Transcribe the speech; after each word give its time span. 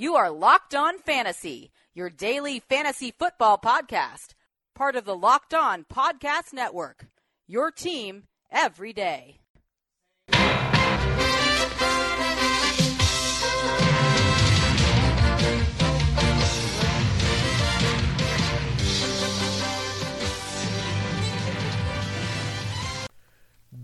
You 0.00 0.16
are 0.16 0.30
Locked 0.30 0.74
On 0.74 0.98
Fantasy, 0.98 1.72
your 1.92 2.08
daily 2.08 2.58
fantasy 2.58 3.10
football 3.10 3.58
podcast, 3.58 4.28
part 4.74 4.96
of 4.96 5.04
the 5.04 5.14
Locked 5.14 5.52
On 5.52 5.84
Podcast 5.84 6.54
Network. 6.54 7.08
Your 7.46 7.70
team 7.70 8.22
every 8.50 8.94
day. 8.94 9.40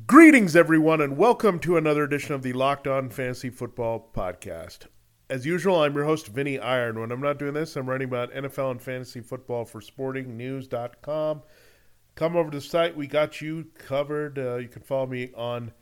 Greetings, 0.07 0.57
everyone, 0.57 1.03
and 1.03 1.19
welcome 1.19 1.59
to 1.59 1.77
another 1.77 2.05
edition 2.05 2.35
of 2.35 2.43
the 2.43 2.55
Locked 2.55 2.87
On 2.87 3.11
Fantasy 3.11 3.51
Football 3.51 4.11
Podcast. 4.17 4.87
As 5.29 5.45
usual, 5.45 5.83
I'm 5.83 5.97
your 5.97 6.05
host, 6.05 6.29
Vinny 6.29 6.57
Iyer. 6.57 6.93
When 6.93 7.11
I'm 7.11 7.21
not 7.21 7.41
doing 7.41 7.55
this, 7.55 7.75
I'm 7.75 7.89
writing 7.89 8.07
about 8.07 8.33
NFL 8.33 8.71
and 8.71 8.81
fantasy 8.81 9.21
football 9.21 9.65
for 9.65 9.81
sportingnews.com. 9.81 11.43
Come 12.15 12.37
over 12.37 12.51
to 12.53 12.59
the 12.59 12.61
site. 12.61 12.97
We 12.97 13.09
got 13.09 13.41
you 13.41 13.67
covered. 13.75 14.39
Uh, 14.39 14.57
you 14.59 14.69
can 14.69 14.83
follow 14.83 15.07
me 15.07 15.33
on 15.37 15.73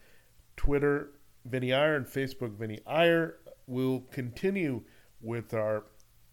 Twitter, 0.57 1.11
Vinny 1.45 1.75
Iyer, 1.75 2.01
Facebook, 2.05 2.57
Vinny 2.57 2.81
Iyer. 2.87 3.37
We'll 3.67 4.01
continue 4.11 4.81
with 5.21 5.53
our 5.53 5.85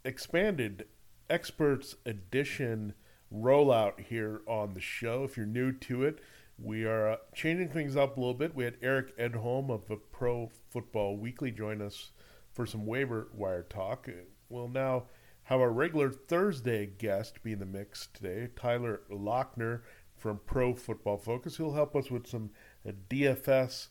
expanded 0.06 0.88
experts 1.30 1.98
edition 2.06 2.94
rollout 3.34 4.00
here 4.00 4.40
on 4.48 4.74
the 4.74 4.80
show. 4.80 5.26
If 5.26 5.36
you're 5.36 5.46
new 5.46 5.74
to 5.74 6.06
it, 6.06 6.20
we 6.58 6.86
are 6.86 7.10
uh, 7.10 7.18
changing 7.36 7.72
things 7.72 7.98
up 7.98 8.16
a 8.16 8.20
little 8.22 8.34
bit. 8.36 8.56
We 8.56 8.64
had 8.64 8.78
Eric 8.82 9.18
Edholm 9.18 9.70
of 9.70 9.90
the 9.90 9.98
Pro 9.98 10.50
Football 10.70 11.18
Weekly 11.18 11.52
join 11.52 11.82
us 11.82 12.12
for 12.54 12.66
some 12.66 12.86
waiver 12.86 13.30
wire 13.34 13.64
talk. 13.64 14.10
We'll 14.50 14.68
now 14.68 15.06
have 15.44 15.60
our 15.60 15.72
regular 15.72 16.12
Thursday 16.12 16.86
guest 16.86 17.44
be 17.44 17.54
in 17.54 17.60
the 17.60 17.66
mix 17.66 18.08
today, 18.14 18.50
Tyler 18.56 19.02
Loechner 19.12 19.82
from 20.18 20.40
Pro 20.46 20.74
Football 20.74 21.18
Focus. 21.18 21.58
He'll 21.58 21.74
help 21.74 21.96
us 21.96 22.12
with 22.12 22.28
some 22.28 22.52
uh, 22.88 22.92
DFS 23.10 23.88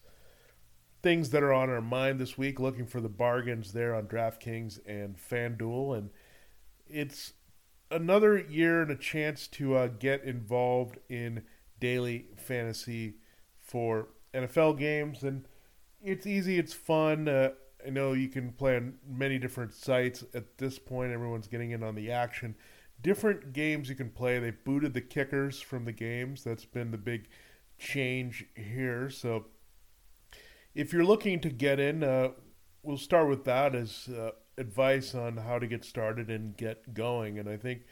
things 1.03 1.31
that 1.31 1.43
are 1.43 1.53
on 1.53 1.71
our 1.71 1.81
mind 1.81 2.21
this 2.21 2.39
week, 2.39 2.61
looking 2.61 2.87
for 2.87 3.01
the 3.01 3.09
bargains 3.09 3.73
there 3.73 3.95
on 3.95 4.07
DraftKings 4.07 4.79
and 4.87 5.17
FanDuel. 5.17 5.97
And 5.97 6.11
it's 6.87 7.33
another 7.91 8.39
year 8.39 8.83
and 8.83 8.91
a 8.91 8.97
chance 8.97 9.47
to 9.49 9.75
uh, 9.75 9.87
get 9.89 10.23
involved 10.25 10.99
in 11.09 11.43
daily 11.81 12.27
fantasy 12.37 13.15
for 13.59 14.09
NFL 14.35 14.79
games. 14.79 15.23
And 15.23 15.47
it's 16.03 16.27
easy, 16.27 16.59
it's 16.59 16.75
fun. 16.75 17.29
Uh, 17.29 17.51
I 17.87 17.91
know 17.91 18.13
you 18.13 18.29
can 18.29 18.53
play 18.53 18.77
on 18.77 18.95
many 19.09 19.39
different 19.39 19.75
sites 19.75 20.25
at 20.35 20.59
this 20.59 20.79
point. 20.79 21.13
Everyone's 21.13 21.49
getting 21.49 21.71
in 21.71 21.83
on 21.83 21.95
the 21.95 22.11
action. 22.11 22.55
Different 23.03 23.53
games 23.53 23.89
you 23.89 23.95
can 23.95 24.11
play. 24.11 24.39
They 24.39 24.51
booted 24.51 24.95
the 24.95 25.01
kickers 25.01 25.61
from 25.61 25.85
the 25.85 25.93
games. 25.93 26.45
That's 26.45 26.65
been 26.65 26.91
the 26.91 26.99
big 26.99 27.29
change 27.79 28.47
here. 28.55 29.09
So 29.09 29.47
if 30.75 30.93
you're 30.93 31.05
looking 31.05 31.41
to 31.41 31.51
get 31.51 31.81
in, 31.81 32.05
uh, 32.05 32.31
we'll 32.83 32.99
start 32.99 33.29
with 33.29 33.45
that 33.45 33.75
as 33.75 34.09
uh, 34.09 34.31
advice 34.59 35.15
on 35.15 35.39
how 35.39 35.59
to 35.59 35.67
get 35.67 35.85
started 35.85 36.31
and 36.31 36.57
get 36.57 36.95
going. 36.95 37.39
And 37.39 37.49
I 37.49 37.57
think 37.57 37.83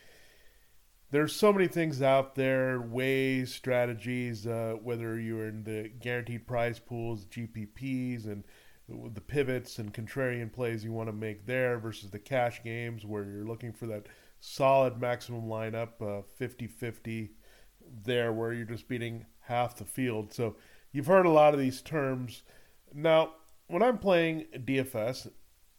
there's 1.11 1.34
so 1.34 1.53
many 1.53 1.69
things 1.69 2.03
out 2.03 2.34
there, 2.34 2.81
ways, 2.81 3.55
strategies, 3.55 4.47
uh, 4.47 4.77
whether 4.83 5.19
you're 5.19 5.48
in 5.48 5.64
the 5.64 5.91
guaranteed 6.00 6.47
prize 6.47 6.78
pools, 6.78 7.25
GPPs, 7.25 8.27
and 8.27 8.44
the 8.89 9.20
pivots 9.20 9.78
and 9.78 9.92
contrarian 9.92 10.53
plays 10.53 10.84
you 10.84 10.92
want 10.92 11.08
to 11.08 11.12
make 11.12 11.47
there 11.47 11.78
versus 11.78 12.11
the 12.11 12.19
cash 12.19 12.62
games 12.62 13.05
where 13.05 13.25
you're 13.25 13.44
looking 13.44 13.72
for 13.72 13.86
that 13.86 14.06
solid 14.41 15.00
maximum 15.00 15.44
lineup, 15.44 16.25
50 16.36 16.64
uh, 16.64 16.69
50 16.69 17.31
there 18.05 18.33
where 18.33 18.53
you're 18.53 18.64
just 18.64 18.89
beating 18.89 19.27
half 19.41 19.77
the 19.77 19.84
field. 19.84 20.32
So 20.32 20.56
you've 20.93 21.06
heard 21.06 21.27
a 21.27 21.31
lot 21.31 21.54
of 21.54 21.60
these 21.60 21.82
terms. 21.82 22.43
Now, 22.94 23.34
when 23.66 23.82
I'm 23.82 23.98
playing 23.98 24.47
DFS, 24.54 25.31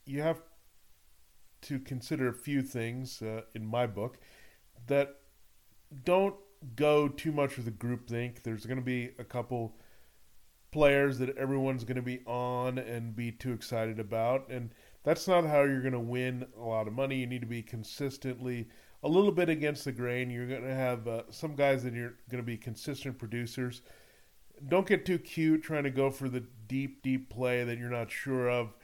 you 0.05 0.21
have 0.21 0.41
to 1.61 1.79
consider 1.79 2.29
a 2.29 2.33
few 2.33 2.61
things 2.61 3.21
uh, 3.21 3.41
in 3.53 3.65
my 3.65 3.87
book 3.87 4.17
that 4.87 5.15
don't 6.05 6.35
go 6.75 7.07
too 7.07 7.31
much 7.31 7.55
with 7.55 7.65
the 7.65 7.71
group 7.71 8.07
think. 8.07 8.43
There's 8.43 8.65
going 8.65 8.79
to 8.79 8.85
be 8.85 9.11
a 9.17 9.23
couple 9.23 9.75
players 10.71 11.17
that 11.19 11.37
everyone's 11.37 11.83
going 11.83 11.95
to 11.95 12.01
be 12.01 12.21
on 12.25 12.77
and 12.77 13.15
be 13.15 13.31
too 13.31 13.53
excited 13.53 13.99
about. 13.99 14.49
And 14.49 14.71
that's 15.03 15.27
not 15.27 15.45
how 15.45 15.63
you're 15.63 15.81
going 15.81 15.93
to 15.93 15.99
win 15.99 16.45
a 16.57 16.63
lot 16.63 16.87
of 16.87 16.93
money. 16.93 17.17
You 17.17 17.27
need 17.27 17.41
to 17.41 17.47
be 17.47 17.61
consistently 17.61 18.67
a 19.01 19.07
little 19.07 19.31
bit 19.31 19.49
against 19.49 19.85
the 19.85 19.91
grain. 19.91 20.29
You're 20.29 20.47
going 20.47 20.63
to 20.63 20.75
have 20.75 21.07
uh, 21.07 21.23
some 21.29 21.55
guys 21.55 21.83
that 21.83 21.93
you're 21.93 22.15
going 22.29 22.43
to 22.43 22.43
be 22.43 22.57
consistent 22.57 23.17
producers. 23.17 23.81
Don't 24.67 24.87
get 24.87 25.05
too 25.05 25.19
cute 25.19 25.63
trying 25.63 25.83
to 25.83 25.89
go 25.89 26.09
for 26.09 26.27
the 26.27 26.43
deep, 26.67 27.01
deep 27.01 27.29
play 27.29 27.63
that 27.63 27.77
you're 27.77 27.89
not 27.89 28.11
sure 28.11 28.49
of. 28.49 28.75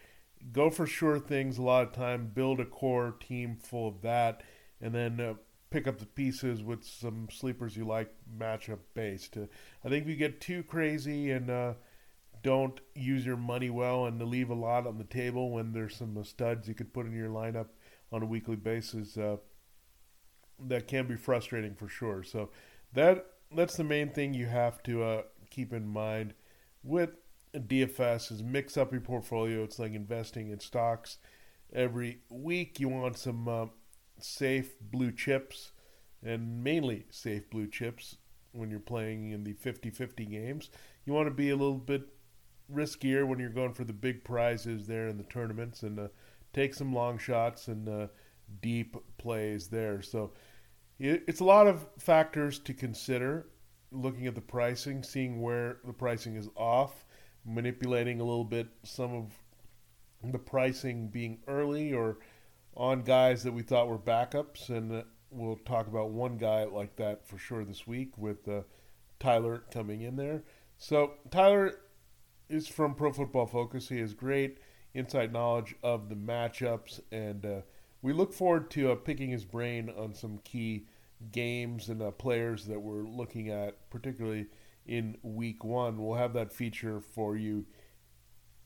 Go 0.53 0.69
for 0.69 0.87
sure 0.87 1.19
things 1.19 1.57
a 1.57 1.63
lot 1.63 1.87
of 1.87 1.93
time. 1.93 2.31
Build 2.33 2.59
a 2.59 2.65
core 2.65 3.15
team 3.19 3.57
full 3.57 3.87
of 3.87 4.01
that, 4.01 4.43
and 4.79 4.93
then 4.93 5.19
uh, 5.19 5.33
pick 5.75 5.87
up 5.87 5.99
the 5.99 6.05
pieces 6.05 6.63
with 6.63 6.85
some 6.85 7.27
sleepers 7.29 7.75
you 7.75 7.83
like 7.83 8.09
matchup 8.39 8.79
based. 8.93 9.35
Uh, 9.35 9.41
I 9.83 9.89
think 9.89 10.03
if 10.03 10.09
you 10.09 10.15
get 10.15 10.39
too 10.39 10.63
crazy 10.63 11.31
and 11.31 11.49
uh, 11.49 11.73
don't 12.43 12.79
use 12.93 13.25
your 13.25 13.35
money 13.35 13.69
well 13.69 14.05
and 14.05 14.21
leave 14.21 14.49
a 14.49 14.55
lot 14.55 14.87
on 14.87 14.97
the 14.97 15.03
table 15.03 15.51
when 15.51 15.73
there's 15.73 15.97
some 15.97 16.23
studs 16.23 16.69
you 16.69 16.73
could 16.73 16.93
put 16.93 17.05
in 17.05 17.11
your 17.11 17.27
lineup 17.27 17.67
on 18.09 18.23
a 18.23 18.25
weekly 18.25 18.55
basis, 18.55 19.17
uh, 19.17 19.35
that 20.65 20.87
can 20.87 21.07
be 21.07 21.17
frustrating 21.17 21.75
for 21.75 21.89
sure. 21.89 22.23
So 22.23 22.51
that 22.93 23.25
that's 23.53 23.75
the 23.75 23.83
main 23.83 24.11
thing 24.11 24.33
you 24.33 24.45
have 24.45 24.81
to 24.83 25.03
uh, 25.03 25.21
keep 25.49 25.73
in 25.73 25.85
mind 25.85 26.35
with 26.83 27.09
DFS 27.53 28.31
is 28.31 28.41
mix 28.41 28.77
up 28.77 28.93
your 28.93 29.01
portfolio. 29.01 29.65
It's 29.65 29.77
like 29.77 29.91
investing 29.91 30.51
in 30.51 30.61
stocks 30.61 31.17
every 31.73 32.19
week. 32.29 32.79
You 32.79 32.87
want 32.87 33.17
some 33.17 33.49
uh, 33.49 33.65
safe 34.19 34.79
blue 34.79 35.11
chips 35.11 35.71
and 36.23 36.63
mainly 36.63 37.05
safe 37.09 37.49
blue 37.49 37.67
chips 37.67 38.17
when 38.51 38.69
you're 38.69 38.79
playing 38.79 39.31
in 39.31 39.43
the 39.43 39.53
50-50 39.53 40.29
games. 40.29 40.69
You 41.05 41.13
want 41.13 41.27
to 41.27 41.33
be 41.33 41.49
a 41.49 41.55
little 41.55 41.77
bit 41.77 42.03
riskier 42.73 43.27
when 43.27 43.39
you're 43.39 43.49
going 43.49 43.73
for 43.73 43.83
the 43.83 43.93
big 43.93 44.23
prizes 44.23 44.87
there 44.87 45.07
in 45.07 45.17
the 45.17 45.23
tournaments 45.23 45.83
and 45.83 45.99
uh, 45.99 46.07
take 46.53 46.73
some 46.73 46.93
long 46.93 47.17
shots 47.17 47.67
and 47.67 47.87
uh, 47.87 48.07
deep 48.61 48.95
plays 49.17 49.67
there. 49.67 50.01
So 50.01 50.31
it's 50.99 51.41
a 51.41 51.45
lot 51.45 51.67
of 51.67 51.85
factors 51.99 52.59
to 52.59 52.73
consider 52.73 53.47
looking 53.91 54.27
at 54.27 54.35
the 54.35 54.41
pricing, 54.41 55.03
seeing 55.03 55.41
where 55.41 55.77
the 55.85 55.93
pricing 55.93 56.35
is 56.35 56.49
off, 56.55 57.05
manipulating 57.45 58.19
a 58.19 58.23
little 58.23 58.45
bit 58.45 58.67
some 58.83 59.13
of 59.13 60.31
the 60.31 60.39
pricing 60.39 61.09
being 61.09 61.39
early 61.47 61.93
or 61.93 62.17
on 62.75 63.01
guys 63.01 63.43
that 63.43 63.53
we 63.53 63.61
thought 63.61 63.87
were 63.87 63.97
backups. 63.97 64.69
And 64.69 65.03
we'll 65.29 65.57
talk 65.57 65.87
about 65.87 66.09
one 66.09 66.37
guy 66.37 66.63
like 66.63 66.95
that 66.97 67.27
for 67.27 67.37
sure 67.37 67.63
this 67.63 67.85
week 67.87 68.17
with 68.17 68.47
uh, 68.47 68.61
Tyler 69.19 69.63
coming 69.71 70.01
in 70.01 70.15
there. 70.15 70.43
So 70.77 71.13
Tyler 71.31 71.79
is 72.49 72.67
from 72.67 72.95
Pro 72.95 73.11
Football 73.11 73.47
Focus. 73.47 73.89
He 73.89 73.99
has 73.99 74.13
great 74.13 74.59
inside 74.93 75.33
knowledge 75.33 75.75
of 75.83 76.09
the 76.09 76.15
matchups, 76.15 77.01
and 77.11 77.45
uh, 77.45 77.61
we 78.01 78.13
look 78.13 78.33
forward 78.33 78.69
to 78.71 78.91
uh, 78.91 78.95
picking 78.95 79.29
his 79.29 79.45
brain 79.45 79.91
on 79.97 80.13
some 80.13 80.39
key 80.43 80.85
games 81.31 81.89
and 81.89 82.01
uh, 82.01 82.11
players 82.11 82.65
that 82.65 82.79
we're 82.79 83.03
looking 83.03 83.49
at, 83.49 83.89
particularly 83.89 84.47
in 84.85 85.17
Week 85.23 85.63
One. 85.63 85.97
We'll 86.03 86.17
have 86.17 86.33
that 86.33 86.53
feature 86.53 87.01
for 87.01 87.35
you 87.35 87.65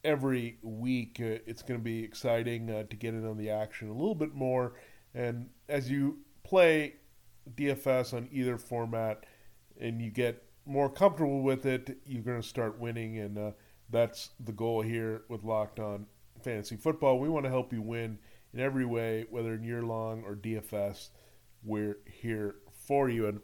every 0.04 0.58
week. 0.62 1.18
Uh, 1.20 1.40
it's 1.46 1.62
going 1.62 1.80
to 1.80 1.84
be 1.84 2.04
exciting 2.04 2.70
uh, 2.70 2.84
to 2.90 2.96
get 2.96 3.14
in 3.14 3.26
on 3.26 3.38
the 3.38 3.50
action 3.50 3.90
a 3.90 3.94
little 3.94 4.16
bit 4.16 4.34
more, 4.34 4.74
and 5.14 5.50
as 5.68 5.90
you 5.90 6.20
play 6.44 6.96
DFS 7.56 8.14
on 8.14 8.28
either 8.32 8.58
format 8.58 9.26
and 9.80 10.02
you 10.02 10.12
get 10.12 10.44
more 10.66 10.90
comfortable 10.90 11.42
with 11.42 11.66
it, 11.66 11.98
you're 12.06 12.24
going 12.24 12.42
to 12.42 12.48
start 12.48 12.80
winning. 12.80 13.18
And 13.18 13.38
uh, 13.38 13.52
that's 13.90 14.30
the 14.40 14.52
goal 14.52 14.82
here 14.82 15.24
with 15.30 15.44
Locked 15.44 15.80
On 15.80 16.06
Fantasy 16.44 16.76
Football. 16.76 17.20
We 17.20 17.30
want 17.30 17.46
to 17.46 17.50
help 17.50 17.74
you 17.74 17.82
win 17.82 18.20
in 18.54 18.60
every 18.60 18.86
way, 18.86 19.26
whether 19.30 19.54
in 19.54 19.64
year 19.64 19.82
long 19.82 20.24
or 20.24 20.36
DFS. 20.36 21.10
We're 21.64 21.98
here 22.06 22.56
for 22.88 23.10
you. 23.10 23.28
And 23.28 23.42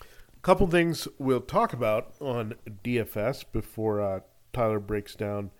a 0.00 0.40
couple 0.42 0.66
things 0.68 1.08
we'll 1.18 1.40
talk 1.40 1.72
about 1.72 2.14
on 2.20 2.54
DFS 2.84 3.44
before 3.52 4.00
uh, 4.00 4.20
Tyler 4.52 4.80
breaks 4.80 5.14
down 5.14 5.50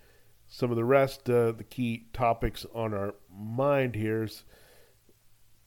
some 0.48 0.70
of 0.70 0.76
the 0.76 0.84
rest. 0.84 1.28
Uh, 1.28 1.52
the 1.52 1.64
key 1.64 2.08
topics 2.12 2.66
on 2.74 2.94
our 2.94 3.14
mind 3.30 3.94
here 3.94 4.24
is 4.24 4.44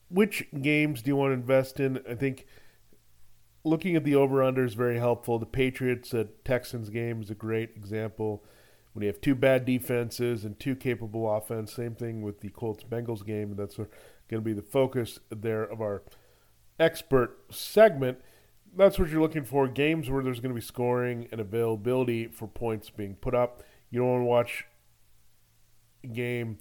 which 0.10 0.46
games 0.62 1.02
do 1.02 1.10
you 1.10 1.16
want 1.16 1.30
to 1.30 1.36
invest 1.36 1.80
in? 1.80 2.02
I 2.10 2.16
think 2.16 2.46
looking 3.64 3.96
at 3.96 4.04
the 4.04 4.16
over 4.16 4.44
under 4.44 4.66
is 4.66 4.74
very 4.74 4.98
helpful. 4.98 5.40
The 5.40 5.46
Patriots 5.46 6.14
at 6.14 6.44
Texans 6.44 6.90
game 6.90 7.22
is 7.22 7.30
a 7.30 7.36
great 7.36 7.72
example. 7.76 8.44
when 8.94 9.04
you 9.04 9.08
have 9.08 9.22
two 9.22 9.36
bad 9.36 9.64
defenses 9.64 10.44
and 10.44 10.60
two 10.60 10.76
capable 10.76 11.34
offense. 11.34 11.72
Same 11.74 11.96
thing 11.96 12.22
with 12.22 12.42
the 12.42 12.50
Colts 12.50 12.84
Bengals 12.84 13.26
game. 13.26 13.56
That's 13.56 13.78
going 13.78 13.88
to 14.30 14.42
be 14.42 14.54
the 14.54 14.62
focus 14.62 15.20
there 15.30 15.64
of 15.64 15.80
our 15.80 16.04
expert 16.80 17.38
segment. 17.50 18.20
That's 18.76 18.98
what 19.00 19.10
you're 19.10 19.22
looking 19.22 19.46
for 19.46 19.68
games 19.68 20.10
where 20.10 20.24
there's 20.24 20.40
going 20.40 20.54
to 20.54 20.60
be 20.60 20.66
scoring 20.66 21.28
and 21.32 21.40
availability 21.40 22.28
for 22.28 22.48
points 22.48 22.90
being 22.90 23.16
put 23.16 23.36
up. 23.36 23.64
You 23.90 24.00
don't 24.00 24.10
want 24.10 24.22
to 24.22 24.26
watch 24.26 24.66
game 26.14 26.58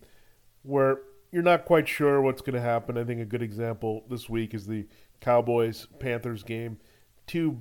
where 0.63 1.01
you're 1.33 1.43
not 1.43 1.65
quite 1.65 1.89
sure 1.89 2.21
what's 2.21 2.43
going 2.43 2.55
to 2.55 2.61
happen. 2.61 2.99
I 2.99 3.05
think 3.05 3.21
a 3.21 3.25
good 3.25 3.43
example 3.43 4.05
this 4.09 4.29
week 4.29 4.55
is 4.55 4.67
the 4.67 4.87
Cowboys 5.21 5.87
Panthers 5.99 6.43
game. 6.43 6.79
Two 7.27 7.59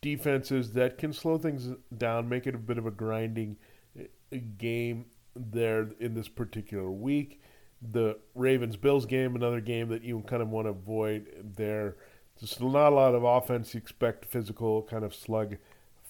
defenses 0.00 0.72
that 0.72 0.98
can 0.98 1.12
slow 1.12 1.38
things 1.38 1.70
down, 1.96 2.28
make 2.28 2.46
it 2.46 2.54
a 2.54 2.58
bit 2.58 2.78
of 2.78 2.86
a 2.86 2.90
grinding 2.90 3.56
eh, 3.98 4.38
game 4.56 5.06
there 5.34 5.88
in 5.98 6.14
this 6.14 6.28
particular 6.28 6.90
week. 6.90 7.40
The 7.80 8.18
Ravens 8.34 8.76
Bills 8.76 9.06
game, 9.06 9.36
another 9.36 9.60
game 9.60 9.88
that 9.88 10.02
you 10.02 10.20
kind 10.26 10.42
of 10.42 10.50
want 10.50 10.66
to 10.66 10.70
avoid 10.70 11.54
there. 11.56 11.96
Just 12.38 12.60
not 12.60 12.92
a 12.92 12.94
lot 12.94 13.14
of 13.14 13.24
offense. 13.24 13.74
You 13.74 13.78
expect 13.78 14.24
physical 14.24 14.82
kind 14.82 15.04
of 15.04 15.14
slug 15.14 15.56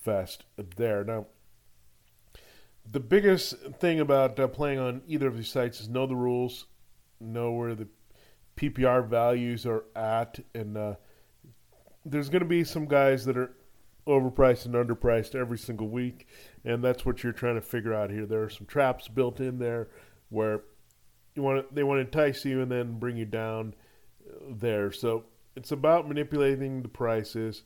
fest 0.03 0.45
there. 0.77 1.05
Now, 1.05 1.27
the 2.91 3.01
biggest 3.01 3.57
thing 3.81 4.01
about 4.01 4.39
uh, 4.39 4.49
playing 4.49 4.79
on 4.79 5.03
either 5.07 5.27
of 5.27 5.37
these 5.37 5.51
sites 5.51 5.81
is 5.81 5.89
know 5.89 6.07
the 6.07 6.17
rules, 6.17 6.67
know 7.21 7.53
where 7.53 7.75
the 7.75 7.89
PPR 8.57 9.07
values 9.07 9.67
are 9.67 9.85
at, 9.95 10.39
and 10.55 10.77
uh, 10.77 10.95
there's 12.05 12.29
going 12.29 12.43
to 12.43 12.49
be 12.49 12.65
some 12.65 12.87
guys 12.87 13.25
that 13.27 13.37
are 13.37 13.53
overpriced 14.07 14.65
and 14.65 14.75
underpriced 14.75 15.35
every 15.35 15.59
single 15.59 15.89
week, 15.89 16.27
and 16.65 16.83
that's 16.83 17.05
what 17.05 17.23
you're 17.23 17.33
trying 17.33 17.57
to 17.57 17.61
figure 17.61 17.93
out 17.93 18.11
here. 18.11 18.27
There 18.27 18.43
are 18.43 18.51
some 18.51 18.67
traps 18.67 19.07
built 19.07 19.41
in 19.41 19.59
there 19.59 19.89
where 20.31 20.63
you 21.35 21.43
want 21.43 21.69
to, 21.69 21.75
they 21.75 21.83
want 21.83 21.99
to 21.99 22.07
entice 22.07 22.45
you 22.45 22.63
and 22.63 22.71
then 22.71 22.99
bring 22.99 23.17
you 23.17 23.27
down 23.27 23.75
there. 24.49 24.91
So 24.93 25.25
it's 25.57 25.73
about 25.73 26.09
manipulating 26.09 26.83
the 26.83 26.89
prices, 26.89 27.63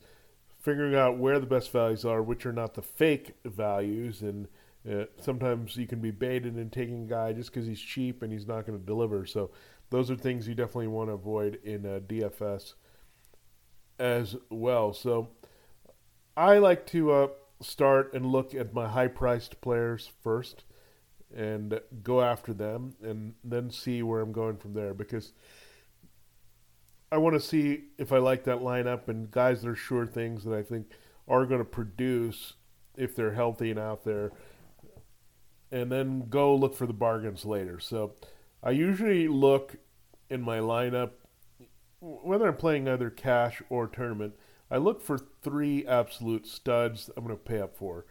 figuring 0.59 0.95
out 0.95 1.17
where 1.17 1.39
the 1.39 1.45
best 1.45 1.71
values 1.71 2.03
are, 2.03 2.21
which 2.21 2.45
are 2.45 2.53
not 2.53 2.73
the 2.73 2.81
fake 2.81 3.35
values, 3.45 4.21
and 4.21 4.47
uh, 4.89 5.05
sometimes 5.21 5.77
you 5.77 5.87
can 5.87 5.99
be 5.99 6.11
baited 6.11 6.57
in 6.57 6.69
taking 6.69 7.03
a 7.03 7.07
guy 7.07 7.31
just 7.31 7.51
because 7.53 7.67
he's 7.67 7.79
cheap 7.79 8.21
and 8.21 8.31
he's 8.31 8.47
not 8.47 8.65
going 8.65 8.77
to 8.77 8.85
deliver. 8.85 9.25
So 9.25 9.51
those 9.89 10.11
are 10.11 10.15
things 10.15 10.47
you 10.47 10.55
definitely 10.55 10.87
want 10.87 11.09
to 11.09 11.13
avoid 11.13 11.59
in 11.63 11.85
uh, 11.85 11.99
DFS 12.05 12.73
as 13.97 14.35
well. 14.49 14.93
So 14.93 15.29
I 16.35 16.57
like 16.57 16.85
to 16.87 17.11
uh, 17.11 17.27
start 17.61 18.13
and 18.13 18.25
look 18.25 18.53
at 18.53 18.73
my 18.73 18.87
high 18.87 19.07
priced 19.07 19.61
players 19.61 20.11
first 20.21 20.65
and 21.35 21.79
go 22.03 22.21
after 22.21 22.53
them 22.53 22.95
and 23.01 23.35
then 23.43 23.71
see 23.71 24.03
where 24.03 24.21
I'm 24.21 24.33
going 24.33 24.57
from 24.57 24.73
there 24.73 24.93
because 24.93 25.31
I 27.11 27.17
want 27.17 27.35
to 27.35 27.39
see 27.39 27.83
if 27.97 28.11
I 28.11 28.17
like 28.17 28.43
that 28.45 28.59
lineup 28.59 29.07
and 29.07 29.31
guys 29.31 29.61
that 29.61 29.69
are 29.69 29.75
sure 29.75 30.05
things 30.05 30.43
that 30.43 30.53
I 30.53 30.61
think 30.61 30.87
are 31.27 31.45
going 31.45 31.61
to 31.61 31.65
produce 31.65 32.53
if 32.97 33.15
they're 33.15 33.33
healthy 33.33 33.71
and 33.71 33.79
out 33.79 34.03
there 34.03 34.31
and 35.73 35.91
then 35.91 36.27
go 36.29 36.55
look 36.55 36.75
for 36.75 36.85
the 36.85 36.93
bargains 36.93 37.43
later. 37.43 37.79
So 37.79 38.13
I 38.61 38.71
usually 38.71 39.27
look 39.27 39.75
in 40.29 40.41
my 40.41 40.59
lineup 40.59 41.11
whether 42.03 42.47
I'm 42.47 42.57
playing 42.57 42.87
either 42.87 43.09
cash 43.09 43.61
or 43.69 43.87
tournament, 43.87 44.35
I 44.69 44.77
look 44.77 45.01
for 45.01 45.17
three 45.17 45.85
absolute 45.85 46.45
studs 46.45 47.09
I'm 47.15 47.23
going 47.23 47.35
to 47.35 47.43
pay 47.43 47.61
up 47.61 47.77
for 47.77 48.05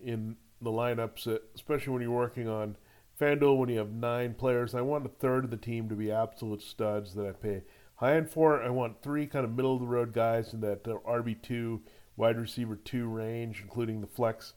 in 0.00 0.36
the 0.60 0.70
lineups, 0.70 1.38
especially 1.54 1.92
when 1.92 2.02
you're 2.02 2.10
working 2.10 2.48
on 2.48 2.76
FanDuel 3.18 3.56
when 3.56 3.68
you 3.68 3.78
have 3.78 3.90
nine 3.90 4.34
players. 4.34 4.74
I 4.74 4.82
want 4.82 5.06
a 5.06 5.08
third 5.08 5.44
of 5.44 5.50
the 5.50 5.56
team 5.56 5.88
to 5.88 5.94
be 5.94 6.12
absolute 6.12 6.62
studs 6.62 7.14
that 7.14 7.26
I 7.26 7.32
pay 7.32 7.62
high 7.96 8.16
end 8.16 8.30
for. 8.30 8.62
I 8.62 8.68
want 8.68 9.02
three 9.02 9.26
kind 9.26 9.44
of 9.44 9.56
middle 9.56 9.74
of 9.74 9.80
the 9.80 9.86
road 9.86 10.12
guys 10.12 10.52
in 10.52 10.60
that 10.60 10.86
uh, 10.86 10.98
RB2, 11.08 11.80
wide 12.16 12.38
receiver 12.38 12.76
two 12.76 13.08
range, 13.08 13.60
including 13.62 14.00
the 14.00 14.06
flex 14.06 14.52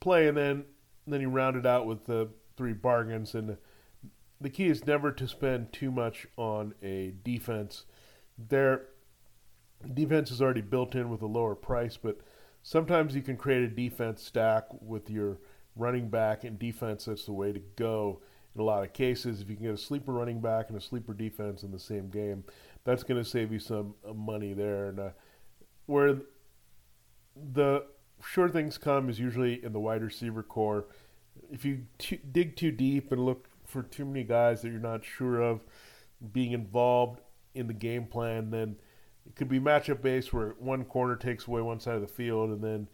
play, 0.00 0.26
and 0.26 0.36
then 0.36 0.64
then 1.06 1.20
you 1.20 1.28
round 1.28 1.56
it 1.56 1.66
out 1.66 1.86
with 1.86 2.04
the 2.06 2.28
three 2.56 2.72
bargains. 2.72 3.34
And 3.34 3.56
the 4.40 4.50
key 4.50 4.66
is 4.66 4.86
never 4.86 5.12
to 5.12 5.26
spend 5.26 5.72
too 5.72 5.90
much 5.90 6.26
on 6.36 6.74
a 6.82 7.14
defense. 7.24 7.84
Their 8.38 8.82
defense 9.94 10.30
is 10.30 10.40
already 10.40 10.60
built 10.60 10.94
in 10.94 11.10
with 11.10 11.22
a 11.22 11.26
lower 11.26 11.54
price, 11.54 11.96
but 11.96 12.18
sometimes 12.62 13.14
you 13.14 13.22
can 13.22 13.36
create 13.36 13.62
a 13.62 13.68
defense 13.68 14.22
stack 14.22 14.64
with 14.80 15.10
your 15.10 15.38
running 15.76 16.08
back 16.08 16.44
and 16.44 16.58
defense. 16.58 17.06
That's 17.06 17.24
the 17.24 17.32
way 17.32 17.52
to 17.52 17.60
go 17.76 18.20
in 18.54 18.60
a 18.60 18.64
lot 18.64 18.84
of 18.84 18.92
cases. 18.92 19.40
If 19.40 19.48
you 19.48 19.56
can 19.56 19.66
get 19.66 19.74
a 19.74 19.78
sleeper 19.78 20.12
running 20.12 20.40
back 20.40 20.68
and 20.68 20.76
a 20.76 20.80
sleeper 20.80 21.14
defense 21.14 21.62
in 21.62 21.70
the 21.70 21.78
same 21.78 22.08
game, 22.08 22.44
that's 22.84 23.02
going 23.02 23.22
to 23.22 23.28
save 23.28 23.52
you 23.52 23.58
some 23.58 23.94
uh, 24.08 24.12
money 24.12 24.52
there. 24.52 24.86
And 24.86 25.00
uh, 25.00 25.10
where 25.86 26.18
the 27.54 27.86
sure 28.22 28.48
things 28.48 28.78
come 28.78 29.08
is 29.08 29.18
usually 29.18 29.64
in 29.64 29.72
the 29.72 29.80
wide 29.80 30.02
receiver 30.02 30.42
corps. 30.42 30.86
If 31.50 31.64
you 31.64 31.86
t- 31.98 32.20
dig 32.30 32.56
too 32.56 32.70
deep 32.70 33.12
and 33.12 33.24
look 33.24 33.48
for 33.66 33.82
too 33.82 34.04
many 34.04 34.24
guys 34.24 34.62
that 34.62 34.70
you're 34.70 34.78
not 34.78 35.04
sure 35.04 35.40
of 35.40 35.60
being 36.32 36.52
involved 36.52 37.20
in 37.54 37.66
the 37.66 37.74
game 37.74 38.06
plan, 38.06 38.50
then 38.50 38.76
it 39.26 39.36
could 39.36 39.48
be 39.48 39.60
matchup 39.60 40.02
based 40.02 40.32
where 40.32 40.54
one 40.58 40.84
corner 40.84 41.16
takes 41.16 41.46
away 41.46 41.60
one 41.60 41.80
side 41.80 41.94
of 41.94 42.00
the 42.00 42.06
field 42.06 42.50
and 42.50 42.62
then 42.62 42.88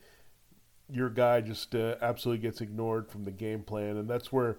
your 0.91 1.11
guy 1.11 1.41
just 1.41 1.75
uh, 1.75 1.97
absolutely 2.01 2.43
gets 2.43 2.61
ignored 2.61 3.11
from 3.11 3.25
the 3.25 3.31
game 3.31 3.63
plan. 3.63 3.97
And 3.97 4.09
that's 4.09 4.33
where 4.33 4.59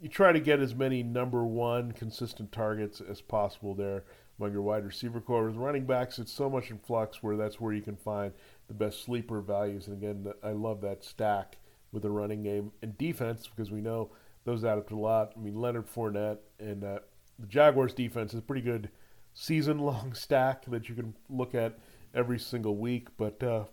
you 0.00 0.08
try 0.08 0.32
to 0.32 0.40
get 0.40 0.60
as 0.60 0.74
many 0.74 1.02
number 1.02 1.44
one 1.44 1.92
consistent 1.92 2.52
targets 2.52 3.00
as 3.00 3.20
possible 3.20 3.74
there 3.74 4.04
among 4.38 4.52
your 4.52 4.62
wide 4.62 4.84
receiver 4.84 5.20
corps. 5.20 5.46
With 5.46 5.56
running 5.56 5.84
backs, 5.84 6.18
it's 6.18 6.32
so 6.32 6.48
much 6.48 6.70
in 6.70 6.78
flux 6.78 7.22
where 7.22 7.36
that's 7.36 7.60
where 7.60 7.72
you 7.72 7.82
can 7.82 7.96
find 7.96 8.32
the 8.70 8.74
best 8.74 9.02
sleeper 9.02 9.40
values. 9.40 9.88
And 9.88 9.96
again, 10.00 10.32
I 10.44 10.52
love 10.52 10.80
that 10.82 11.02
stack 11.04 11.58
with 11.90 12.04
the 12.04 12.10
running 12.10 12.44
game 12.44 12.70
and 12.82 12.96
defense 12.96 13.48
because 13.48 13.72
we 13.72 13.80
know 13.80 14.12
those 14.44 14.64
add 14.64 14.78
up 14.78 14.88
to 14.90 14.96
a 14.96 15.00
lot. 15.00 15.32
I 15.36 15.40
mean, 15.40 15.56
Leonard 15.56 15.92
Fournette 15.92 16.38
and 16.60 16.84
uh, 16.84 17.00
the 17.40 17.48
Jaguars 17.48 17.92
defense 17.92 18.32
is 18.32 18.40
pretty 18.40 18.62
good 18.62 18.88
season 19.34 19.80
long 19.80 20.14
stack 20.14 20.66
that 20.66 20.88
you 20.88 20.94
can 20.94 21.14
look 21.28 21.52
at 21.52 21.80
every 22.14 22.38
single 22.38 22.76
week. 22.76 23.08
But 23.16 23.42
uh, 23.42 23.64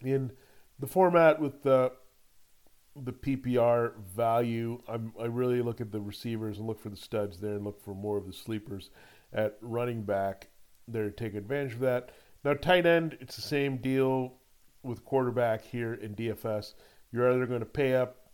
in 0.00 0.32
the 0.78 0.86
format 0.86 1.38
with 1.38 1.62
the 1.62 1.92
the 2.96 3.12
PPR 3.12 3.92
value, 4.16 4.80
I'm, 4.88 5.12
I 5.20 5.26
really 5.26 5.62
look 5.62 5.82
at 5.82 5.92
the 5.92 6.00
receivers 6.00 6.58
and 6.58 6.66
look 6.66 6.80
for 6.80 6.88
the 6.88 6.96
studs 6.96 7.38
there 7.38 7.54
and 7.54 7.64
look 7.64 7.84
for 7.84 7.94
more 7.94 8.16
of 8.16 8.26
the 8.26 8.32
sleepers 8.32 8.90
at 9.32 9.58
running 9.60 10.02
back 10.02 10.48
there 10.88 11.04
to 11.04 11.10
take 11.10 11.34
advantage 11.34 11.74
of 11.74 11.80
that. 11.80 12.10
Now, 12.44 12.54
tight 12.54 12.86
end, 12.86 13.18
it's 13.20 13.36
the 13.36 13.42
same 13.42 13.76
deal 13.76 14.34
with 14.82 15.04
quarterback 15.04 15.62
here 15.64 15.94
in 15.94 16.14
DFS. 16.14 16.74
You're 17.12 17.32
either 17.32 17.46
going 17.46 17.60
to 17.60 17.66
pay 17.66 17.94
up 17.94 18.30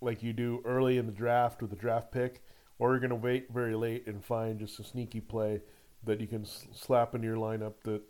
like 0.00 0.22
you 0.22 0.32
do 0.32 0.60
early 0.64 0.98
in 0.98 1.06
the 1.06 1.12
draft 1.12 1.62
with 1.62 1.72
a 1.72 1.76
draft 1.76 2.10
pick, 2.10 2.42
or 2.78 2.90
you're 2.90 3.00
going 3.00 3.10
to 3.10 3.16
wait 3.16 3.46
very 3.52 3.74
late 3.74 4.06
and 4.06 4.24
find 4.24 4.58
just 4.58 4.80
a 4.80 4.84
sneaky 4.84 5.20
play 5.20 5.62
that 6.04 6.20
you 6.20 6.26
can 6.26 6.44
slap 6.44 7.14
into 7.14 7.26
your 7.26 7.36
lineup 7.36 7.74
that 7.84 8.02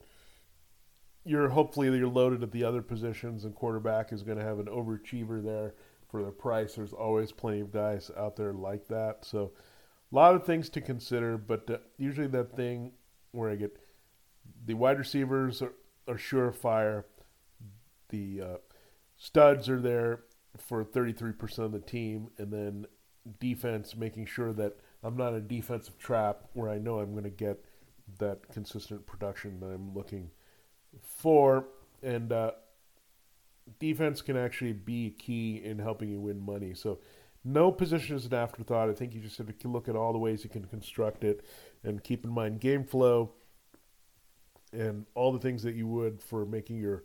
you're 1.24 1.48
hopefully 1.48 1.88
you're 1.88 2.08
loaded 2.08 2.42
at 2.42 2.52
the 2.52 2.62
other 2.62 2.82
positions 2.82 3.44
and 3.44 3.54
quarterback 3.54 4.12
is 4.12 4.22
going 4.22 4.38
to 4.38 4.44
have 4.44 4.58
an 4.58 4.66
overachiever 4.66 5.42
there 5.42 5.74
for 6.08 6.22
the 6.22 6.30
price. 6.30 6.74
There's 6.74 6.92
always 6.92 7.32
plenty 7.32 7.60
of 7.60 7.72
guys 7.72 8.10
out 8.16 8.36
there 8.36 8.52
like 8.52 8.86
that. 8.88 9.24
So 9.24 9.52
a 10.12 10.14
lot 10.14 10.34
of 10.34 10.44
things 10.44 10.68
to 10.70 10.80
consider, 10.80 11.36
but 11.36 11.68
uh, 11.68 11.78
usually 11.98 12.28
that 12.28 12.54
thing 12.54 12.92
where 13.32 13.50
I 13.50 13.56
get 13.56 13.76
the 14.64 14.74
wide 14.74 14.98
receivers 14.98 15.62
are, 15.62 15.72
are 16.08 16.16
surefire. 16.16 17.04
The 18.08 18.40
uh, 18.40 18.56
studs 19.16 19.68
are 19.68 19.80
there 19.80 20.20
for 20.58 20.84
33% 20.84 21.58
of 21.58 21.72
the 21.72 21.80
team, 21.80 22.28
and 22.38 22.52
then 22.52 22.86
defense, 23.40 23.96
making 23.96 24.26
sure 24.26 24.52
that 24.52 24.76
I'm 25.02 25.16
not 25.16 25.34
a 25.34 25.40
defensive 25.40 25.98
trap 25.98 26.42
where 26.52 26.70
I 26.70 26.78
know 26.78 27.00
I'm 27.00 27.12
going 27.12 27.24
to 27.24 27.30
get 27.30 27.64
that 28.18 28.48
consistent 28.52 29.06
production 29.06 29.60
that 29.60 29.66
I'm 29.66 29.94
looking 29.94 30.30
for. 31.02 31.66
And 32.02 32.32
uh, 32.32 32.52
defense 33.78 34.22
can 34.22 34.36
actually 34.36 34.72
be 34.72 35.10
key 35.10 35.62
in 35.64 35.78
helping 35.78 36.08
you 36.08 36.20
win 36.20 36.40
money. 36.40 36.74
So, 36.74 37.00
no 37.44 37.70
position 37.70 38.16
is 38.16 38.26
an 38.26 38.34
afterthought. 38.34 38.90
I 38.90 38.92
think 38.92 39.14
you 39.14 39.20
just 39.20 39.38
have 39.38 39.56
to 39.56 39.68
look 39.68 39.88
at 39.88 39.94
all 39.94 40.12
the 40.12 40.18
ways 40.18 40.42
you 40.42 40.50
can 40.50 40.64
construct 40.64 41.22
it 41.22 41.44
and 41.84 42.02
keep 42.02 42.24
in 42.24 42.30
mind 42.30 42.58
game 42.58 42.82
flow 42.82 43.30
and 44.76 45.06
all 45.14 45.32
the 45.32 45.38
things 45.38 45.62
that 45.62 45.74
you 45.74 45.86
would 45.86 46.20
for 46.20 46.44
making 46.44 46.78
your 46.78 47.04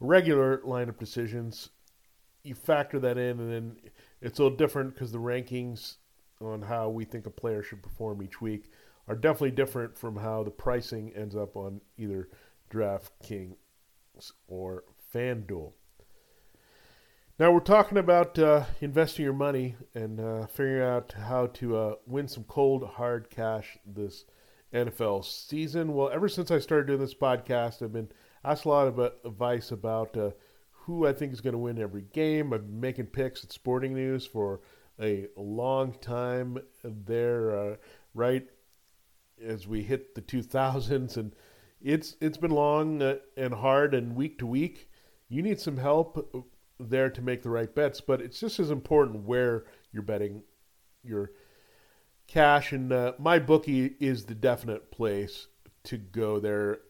regular 0.00 0.58
lineup 0.58 0.98
decisions. 0.98 1.70
You 2.42 2.54
factor 2.54 2.98
that 2.98 3.18
in, 3.18 3.38
and 3.40 3.52
then 3.52 3.76
it's 4.20 4.38
a 4.38 4.42
little 4.42 4.56
different 4.56 4.94
because 4.94 5.12
the 5.12 5.18
rankings 5.18 5.96
on 6.40 6.62
how 6.62 6.88
we 6.88 7.04
think 7.04 7.26
a 7.26 7.30
player 7.30 7.62
should 7.62 7.82
perform 7.82 8.22
each 8.22 8.40
week 8.40 8.70
are 9.08 9.14
definitely 9.14 9.52
different 9.52 9.96
from 9.96 10.16
how 10.16 10.42
the 10.42 10.50
pricing 10.50 11.12
ends 11.14 11.36
up 11.36 11.56
on 11.56 11.80
either 11.96 12.28
DraftKings 12.70 13.54
or 14.48 14.84
FanDuel. 15.14 15.72
Now 17.38 17.50
we're 17.50 17.60
talking 17.60 17.98
about 17.98 18.38
uh, 18.38 18.64
investing 18.80 19.24
your 19.24 19.34
money 19.34 19.74
and 19.94 20.20
uh, 20.20 20.46
figuring 20.46 20.82
out 20.82 21.12
how 21.12 21.46
to 21.48 21.76
uh, 21.76 21.94
win 22.06 22.28
some 22.28 22.44
cold 22.44 22.84
hard 22.84 23.30
cash 23.30 23.78
this 23.86 24.24
NFL 24.72 25.24
season. 25.24 25.94
Well, 25.94 26.10
ever 26.10 26.28
since 26.28 26.50
I 26.50 26.58
started 26.58 26.86
doing 26.86 27.00
this 27.00 27.14
podcast, 27.14 27.82
I've 27.82 27.92
been 27.92 28.10
asked 28.44 28.64
a 28.64 28.68
lot 28.68 28.88
of 28.88 28.98
advice 29.24 29.70
about 29.70 30.16
uh, 30.16 30.30
who 30.70 31.06
I 31.06 31.12
think 31.12 31.32
is 31.32 31.40
going 31.40 31.52
to 31.52 31.58
win 31.58 31.80
every 31.80 32.06
game. 32.12 32.52
I've 32.52 32.66
been 32.66 32.80
making 32.80 33.06
picks 33.06 33.44
at 33.44 33.52
Sporting 33.52 33.94
News 33.94 34.26
for 34.26 34.60
a 35.00 35.26
long 35.36 35.94
time 36.00 36.58
there, 36.84 37.56
uh, 37.56 37.76
right 38.14 38.46
as 39.44 39.66
we 39.66 39.82
hit 39.82 40.14
the 40.14 40.22
2000s, 40.22 41.16
and 41.16 41.32
it's 41.80 42.16
it's 42.20 42.38
been 42.38 42.50
long 42.50 43.02
uh, 43.02 43.16
and 43.36 43.54
hard 43.54 43.94
and 43.94 44.14
week 44.14 44.38
to 44.38 44.46
week. 44.46 44.88
You 45.28 45.42
need 45.42 45.60
some 45.60 45.76
help 45.76 46.46
there 46.78 47.10
to 47.10 47.22
make 47.22 47.42
the 47.42 47.50
right 47.50 47.74
bets, 47.74 48.00
but 48.00 48.20
it's 48.20 48.38
just 48.38 48.60
as 48.60 48.70
important 48.70 49.24
where 49.24 49.64
you're 49.92 50.02
betting 50.02 50.42
your 51.02 51.32
cash. 52.32 52.72
And 52.72 52.92
uh, 52.92 53.12
my 53.18 53.38
bookie 53.38 53.94
is 54.00 54.24
the 54.24 54.34
definite 54.34 54.90
place 54.90 55.48
to 55.84 55.98
go 55.98 56.40
there. 56.40 56.80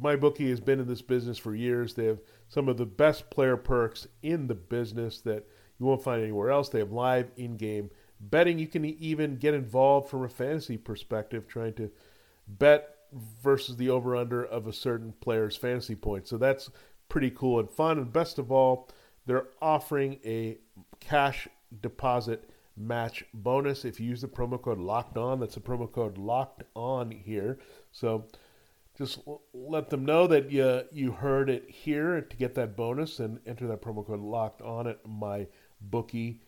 My 0.00 0.16
bookie 0.16 0.50
has 0.50 0.60
been 0.60 0.80
in 0.80 0.86
this 0.86 1.02
business 1.02 1.38
for 1.38 1.54
years. 1.54 1.94
They 1.94 2.06
have 2.06 2.20
some 2.48 2.68
of 2.68 2.76
the 2.76 2.86
best 2.86 3.30
player 3.30 3.56
perks 3.56 4.06
in 4.22 4.46
the 4.46 4.54
business 4.54 5.20
that 5.22 5.46
you 5.78 5.86
won't 5.86 6.02
find 6.02 6.22
anywhere 6.22 6.50
else. 6.50 6.68
They 6.68 6.78
have 6.78 6.92
live 6.92 7.30
in-game 7.36 7.90
betting. 8.20 8.58
You 8.58 8.68
can 8.68 8.84
even 8.84 9.36
get 9.36 9.54
involved 9.54 10.08
from 10.08 10.24
a 10.24 10.28
fantasy 10.28 10.76
perspective, 10.76 11.46
trying 11.48 11.74
to 11.74 11.90
bet 12.46 12.90
versus 13.42 13.76
the 13.76 13.90
over/under 13.90 14.44
of 14.44 14.66
a 14.66 14.72
certain 14.72 15.14
player's 15.20 15.56
fantasy 15.56 15.94
points. 15.94 16.30
So 16.30 16.38
that's 16.38 16.70
pretty 17.08 17.30
cool 17.30 17.60
and 17.60 17.70
fun. 17.70 17.98
And 17.98 18.12
best 18.12 18.38
of 18.38 18.50
all, 18.50 18.88
they're 19.26 19.46
offering 19.60 20.18
a 20.24 20.58
cash 21.00 21.48
deposit 21.80 22.50
match 22.76 23.24
bonus 23.32 23.84
if 23.84 24.00
you 24.00 24.08
use 24.08 24.20
the 24.20 24.28
promo 24.28 24.60
code 24.60 24.78
locked 24.78 25.16
on. 25.16 25.40
That's 25.40 25.54
the 25.54 25.60
promo 25.60 25.90
code 25.90 26.18
locked 26.18 26.64
on 26.74 27.10
here. 27.10 27.58
So 27.92 28.26
just 28.96 29.20
let 29.52 29.90
them 29.90 30.04
know 30.04 30.26
that 30.26 30.50
you 30.50 30.82
you 30.92 31.12
heard 31.12 31.50
it 31.50 31.68
here 31.68 32.20
to 32.20 32.36
get 32.36 32.54
that 32.54 32.76
bonus 32.76 33.18
and 33.20 33.40
enter 33.46 33.66
that 33.66 33.82
promo 33.82 34.06
code 34.06 34.20
locked 34.20 34.62
on 34.62 34.86
at 34.86 35.06
my 35.06 35.46
bookie 35.80 36.40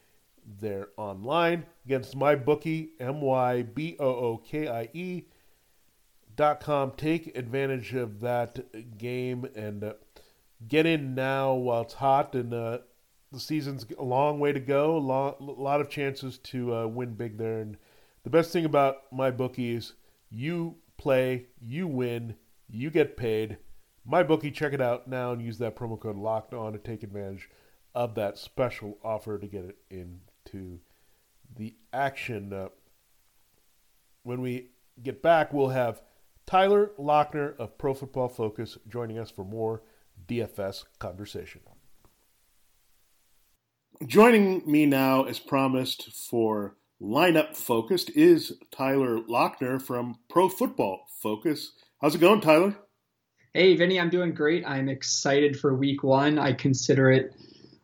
there 0.60 0.88
online 0.96 1.66
against 1.84 2.14
my 2.14 2.36
bookie 2.36 2.90
m 3.00 3.20
y 3.20 3.62
b 3.62 3.96
o 3.98 4.06
o 4.06 4.36
k 4.36 4.68
i 4.68 4.88
e 4.92 5.24
dot 6.36 6.60
com 6.60 6.92
take 6.92 7.36
advantage 7.36 7.94
of 7.94 8.20
that 8.20 8.96
game 8.96 9.46
and 9.56 9.82
uh, 9.82 9.94
get 10.68 10.86
in 10.86 11.14
now 11.14 11.52
while 11.52 11.82
it's 11.82 11.94
hot 11.94 12.34
and 12.34 12.54
uh, 12.54 12.78
the 13.32 13.40
season's 13.40 13.86
a 13.98 14.04
long 14.04 14.38
way 14.38 14.52
to 14.52 14.60
go. 14.60 14.96
A 14.96 14.98
lot, 14.98 15.40
a 15.40 15.44
lot 15.44 15.80
of 15.80 15.90
chances 15.90 16.38
to 16.38 16.74
uh, 16.74 16.86
win 16.86 17.14
big 17.14 17.38
there. 17.38 17.60
And 17.60 17.76
the 18.24 18.30
best 18.30 18.52
thing 18.52 18.64
about 18.64 19.12
my 19.12 19.30
bookie 19.30 19.74
is 19.74 19.94
you 20.30 20.76
play, 20.96 21.46
you 21.60 21.86
win, 21.86 22.36
you 22.68 22.90
get 22.90 23.16
paid. 23.16 23.58
My 24.04 24.22
bookie, 24.22 24.50
check 24.50 24.72
it 24.72 24.80
out 24.80 25.08
now 25.08 25.32
and 25.32 25.42
use 25.42 25.58
that 25.58 25.76
promo 25.76 25.98
code 25.98 26.16
locked 26.16 26.54
on 26.54 26.72
to 26.72 26.78
take 26.78 27.02
advantage 27.02 27.50
of 27.94 28.14
that 28.14 28.38
special 28.38 28.98
offer 29.02 29.38
to 29.38 29.46
get 29.46 29.64
it 29.64 29.78
into 29.90 30.78
the 31.56 31.74
action. 31.92 32.52
Uh, 32.52 32.68
when 34.22 34.40
we 34.40 34.68
get 35.02 35.22
back, 35.22 35.52
we'll 35.52 35.70
have 35.70 36.02
Tyler 36.46 36.92
Loechner 36.98 37.56
of 37.58 37.76
Pro 37.78 37.94
Football 37.94 38.28
Focus 38.28 38.78
joining 38.88 39.18
us 39.18 39.30
for 39.30 39.44
more 39.44 39.82
DFS 40.28 40.84
conversation. 40.98 41.60
Joining 44.04 44.62
me 44.70 44.84
now, 44.84 45.24
as 45.24 45.38
promised, 45.38 46.12
for 46.12 46.76
lineup 47.00 47.56
focused 47.56 48.10
is 48.10 48.52
Tyler 48.70 49.18
Loechner 49.20 49.80
from 49.80 50.18
Pro 50.28 50.50
Football 50.50 51.06
Focus. 51.22 51.72
How's 52.02 52.14
it 52.14 52.18
going, 52.18 52.42
Tyler? 52.42 52.76
Hey, 53.54 53.74
Vinny, 53.74 53.98
I'm 53.98 54.10
doing 54.10 54.34
great. 54.34 54.64
I'm 54.66 54.90
excited 54.90 55.58
for 55.58 55.74
week 55.74 56.02
one. 56.02 56.38
I 56.38 56.52
consider 56.52 57.10
it 57.10 57.34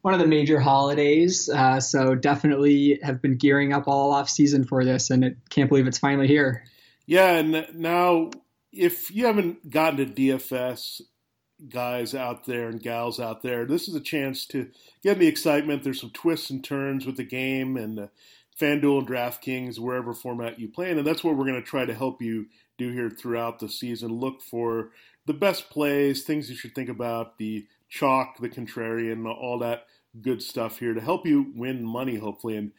one 0.03 0.13
of 0.13 0.21
the 0.21 0.27
major 0.27 0.61
holidays, 0.61 1.49
uh, 1.49 1.81
so 1.81 2.15
definitely 2.15 3.01
have 3.03 3.23
been 3.23 3.39
gearing 3.39 3.73
up 3.73 3.89
all 3.89 4.13
off 4.13 4.29
season 4.29 4.65
for 4.65 4.85
this, 4.85 5.09
and 5.09 5.25
it, 5.25 5.39
can't 5.49 5.71
believe 5.71 5.87
it's 5.87 5.99
finally 5.99 6.27
here. 6.27 6.65
Yeah, 7.07 7.37
and 7.39 7.69
now 7.75 8.33
if 8.71 9.11
you 9.11 9.25
haven't 9.25 9.71
gotten 9.71 9.97
to 9.97 10.07
DFS 10.07 11.01
guys 11.69 12.15
out 12.15 12.47
there 12.47 12.69
and 12.69 12.83
gals 12.83 13.21
out 13.21 13.43
there. 13.43 13.65
This 13.67 13.89
is 13.89 13.95
a 13.95 14.01
chance 14.01 14.47
to 14.47 14.71
get 15.03 15.19
the 15.19 15.27
excitement. 15.27 15.83
There's 15.83 16.01
some 16.01 16.11
twists 16.11 16.51
and 16.51 16.63
turns 16.63 17.07
with 17.07 17.17
the 17.17 17.25
game 17.25 17.77
and 17.77 17.99
uh, 17.99 18.07
FanDuel 18.59 18.99
and 18.99 19.09
DraftKings, 19.09 19.79
wherever 19.79 20.13
format 20.13 20.59
you 20.59 20.69
play 20.69 20.91
in. 20.91 20.99
And 20.99 21.07
that's 21.07 21.25
what 21.25 21.37
we're 21.37 21.47
going 21.47 21.61
to 21.61 21.63
try 21.63 21.85
to 21.85 21.95
help 21.95 22.21
you 22.21 22.47
do 22.79 22.93
here 22.93 23.11
throughout 23.11 23.59
the 23.59 23.69
season. 23.69 24.13
Look 24.13 24.41
for 24.41 24.91
the 25.27 25.35
best 25.35 25.71
plays, 25.71 26.23
things 26.23 26.51
you 26.51 26.57
should 26.57 26.75
think 26.75 26.89
about, 26.89 27.39
the 27.39 27.67
chalk, 27.89 28.39
the 28.39 28.49
contrarian, 28.49 29.27
all 29.27 29.59
that 29.61 29.87
good 30.21 30.43
stuff 30.43 30.79
here 30.79 30.95
to 30.95 31.01
help 31.01 31.27
you 31.27 31.53
win 31.55 31.85
money, 31.85 32.17
hopefully. 32.17 32.57
And 32.57 32.73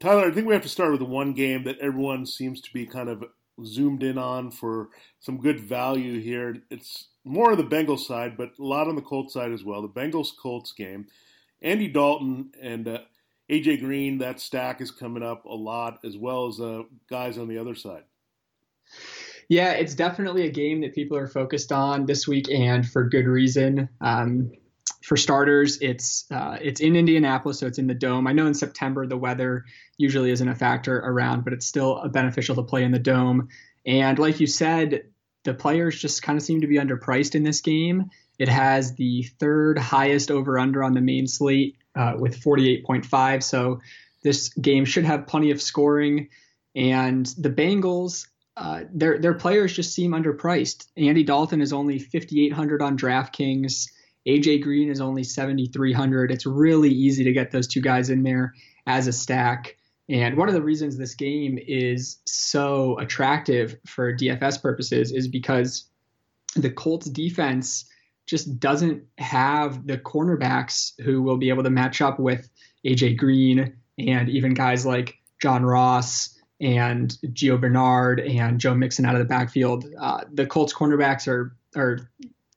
Tyler, 0.00 0.26
I 0.26 0.30
think 0.30 0.46
we 0.46 0.54
have 0.54 0.62
to 0.62 0.68
start 0.68 0.90
with 0.90 1.00
the 1.00 1.06
one 1.06 1.32
game 1.32 1.64
that 1.64 1.78
everyone 1.78 2.26
seems 2.26 2.60
to 2.62 2.72
be 2.72 2.86
kind 2.86 3.08
of 3.08 3.24
zoomed 3.64 4.02
in 4.02 4.18
on 4.18 4.50
for 4.50 4.88
some 5.20 5.38
good 5.38 5.60
value 5.60 6.20
here. 6.20 6.56
It's 6.70 7.08
more 7.24 7.52
on 7.52 7.58
the 7.58 7.64
Bengals 7.64 8.00
side, 8.00 8.36
but 8.36 8.50
a 8.58 8.64
lot 8.64 8.88
on 8.88 8.96
the 8.96 9.02
Colts 9.02 9.34
side 9.34 9.52
as 9.52 9.64
well. 9.64 9.82
The 9.82 9.88
Bengals 9.88 10.30
Colts 10.36 10.72
game. 10.72 11.06
Andy 11.60 11.88
Dalton 11.88 12.50
and 12.60 12.88
uh, 12.88 12.98
AJ 13.50 13.80
Green, 13.80 14.18
that 14.18 14.40
stack 14.40 14.80
is 14.80 14.90
coming 14.90 15.22
up 15.22 15.44
a 15.44 15.54
lot, 15.54 16.00
as 16.04 16.16
well 16.16 16.48
as 16.48 16.58
uh, 16.60 16.82
guys 17.08 17.38
on 17.38 17.48
the 17.48 17.58
other 17.58 17.74
side. 17.74 18.02
Yeah, 19.48 19.72
it's 19.72 19.94
definitely 19.94 20.46
a 20.46 20.50
game 20.50 20.80
that 20.80 20.94
people 20.94 21.16
are 21.16 21.28
focused 21.28 21.72
on 21.72 22.06
this 22.06 22.26
week, 22.26 22.50
and 22.50 22.88
for 22.88 23.08
good 23.08 23.26
reason. 23.26 23.88
Um, 24.00 24.52
for 25.02 25.16
starters, 25.16 25.78
it's 25.80 26.30
uh, 26.30 26.58
it's 26.60 26.80
in 26.80 26.96
Indianapolis, 26.96 27.58
so 27.58 27.66
it's 27.66 27.78
in 27.78 27.86
the 27.86 27.94
dome. 27.94 28.26
I 28.26 28.32
know 28.32 28.46
in 28.46 28.54
September 28.54 29.06
the 29.06 29.16
weather 29.16 29.64
usually 29.98 30.30
isn't 30.30 30.48
a 30.48 30.54
factor 30.54 30.98
around, 30.98 31.44
but 31.44 31.52
it's 31.52 31.66
still 31.66 32.08
beneficial 32.08 32.54
to 32.56 32.62
play 32.62 32.84
in 32.84 32.92
the 32.92 32.98
dome. 32.98 33.48
And 33.84 34.18
like 34.18 34.40
you 34.40 34.46
said, 34.46 35.04
the 35.44 35.54
players 35.54 36.00
just 36.00 36.22
kind 36.22 36.38
of 36.38 36.42
seem 36.42 36.60
to 36.60 36.66
be 36.66 36.76
underpriced 36.76 37.34
in 37.34 37.42
this 37.42 37.60
game. 37.60 38.10
It 38.38 38.48
has 38.48 38.94
the 38.94 39.24
third 39.38 39.78
highest 39.78 40.30
over 40.30 40.58
under 40.58 40.82
on 40.82 40.92
the 40.92 41.00
main 41.00 41.26
slate 41.26 41.76
uh, 41.94 42.14
with 42.18 42.40
48.5. 42.40 43.42
So 43.42 43.80
this 44.22 44.50
game 44.50 44.84
should 44.84 45.04
have 45.04 45.26
plenty 45.26 45.50
of 45.50 45.60
scoring. 45.60 46.28
And 46.74 47.26
the 47.38 47.50
Bengals, 47.50 48.28
uh, 48.56 48.84
their 48.92 49.18
their 49.18 49.34
players 49.34 49.72
just 49.72 49.94
seem 49.94 50.12
underpriced. 50.12 50.86
Andy 50.96 51.24
Dalton 51.24 51.60
is 51.60 51.72
only 51.72 51.98
5,800 51.98 52.82
on 52.82 52.96
DraftKings. 52.96 53.88
AJ 54.26 54.62
Green 54.62 54.90
is 54.90 55.00
only 55.00 55.24
7,300. 55.24 56.30
It's 56.30 56.46
really 56.46 56.90
easy 56.90 57.24
to 57.24 57.32
get 57.32 57.50
those 57.50 57.66
two 57.66 57.80
guys 57.80 58.10
in 58.10 58.22
there 58.22 58.54
as 58.86 59.06
a 59.06 59.12
stack. 59.12 59.76
And 60.08 60.36
one 60.36 60.48
of 60.48 60.54
the 60.54 60.62
reasons 60.62 60.96
this 60.96 61.14
game 61.14 61.58
is 61.60 62.18
so 62.24 62.98
attractive 62.98 63.76
for 63.86 64.14
DFS 64.14 64.60
purposes 64.60 65.12
is 65.12 65.28
because 65.28 65.84
the 66.54 66.70
Colts 66.70 67.08
defense 67.08 67.86
just 68.26 68.60
doesn't 68.60 69.04
have 69.18 69.86
the 69.86 69.98
cornerbacks 69.98 70.92
who 71.00 71.22
will 71.22 71.36
be 71.36 71.48
able 71.48 71.62
to 71.64 71.70
match 71.70 72.00
up 72.00 72.18
with 72.18 72.48
AJ 72.86 73.16
Green 73.18 73.76
and 73.98 74.28
even 74.28 74.54
guys 74.54 74.86
like 74.86 75.14
John 75.40 75.64
Ross 75.64 76.38
and 76.60 77.16
Gio 77.26 77.60
Bernard 77.60 78.20
and 78.20 78.60
Joe 78.60 78.74
Mixon 78.74 79.04
out 79.04 79.14
of 79.14 79.18
the 79.18 79.24
backfield. 79.24 79.86
Uh, 79.98 80.20
the 80.32 80.46
Colts 80.46 80.72
cornerbacks 80.72 81.26
are 81.26 81.56
are 81.74 82.10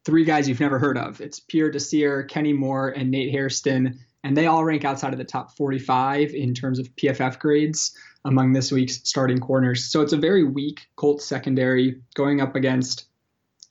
three 0.06 0.24
guys 0.24 0.48
you've 0.48 0.60
never 0.60 0.80
heard 0.80 0.98
of. 0.98 1.20
It's 1.20 1.40
Pierre 1.40 1.72
Desir, 1.72 2.24
Kenny 2.24 2.54
Moore, 2.54 2.90
and 2.90 3.12
Nate 3.12 3.32
Hairston 3.32 4.00
and 4.26 4.36
they 4.36 4.48
all 4.48 4.64
rank 4.64 4.84
outside 4.84 5.14
of 5.14 5.20
the 5.20 5.24
top 5.24 5.56
45 5.56 6.34
in 6.34 6.56
terms 6.56 6.80
of 6.80 6.88
PFF 6.96 7.38
grades 7.38 7.96
among 8.26 8.54
this 8.54 8.72
week's 8.72 9.00
starting 9.08 9.38
corners. 9.38 9.86
So 9.86 10.02
it's 10.02 10.14
a 10.14 10.18
very 10.18 10.44
weak 10.44 10.88
Colts 10.96 11.24
secondary 11.24 12.02
going 12.16 12.42
up 12.42 12.56
against 12.56 13.06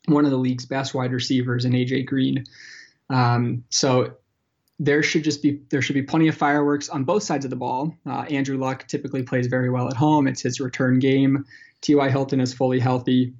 one 0.07 0.25
of 0.25 0.31
the 0.31 0.37
league's 0.37 0.65
best 0.65 0.95
wide 0.95 1.13
receivers 1.13 1.65
in 1.65 1.73
AJ 1.73 2.07
Green. 2.07 2.45
Um, 3.11 3.65
so 3.71 4.15
there 4.79 5.03
should 5.03 5.25
just 5.25 5.43
be 5.43 5.61
there 5.71 5.83
should 5.83 5.95
be 5.95 6.03
plenty 6.03 6.29
of 6.29 6.37
fireworks 6.37 6.89
on 6.89 7.03
both 7.03 7.25
sides 7.25 7.45
of 7.45 7.51
the 7.51 7.57
ball. 7.57 7.93
Uh, 8.07 8.25
Andrew 8.31 8.57
Luck 8.57 8.87
typically 8.87 9.25
plays 9.25 9.49
very 9.49 9.71
well 9.71 9.89
at 9.89 9.97
home. 9.97 10.29
It's 10.29 10.43
his 10.43 10.61
return 10.61 11.01
game. 11.01 11.45
T.Y. 11.81 12.11
Hilton 12.11 12.41
is 12.41 12.55
fully 12.55 12.79
healthy. 12.79 13.35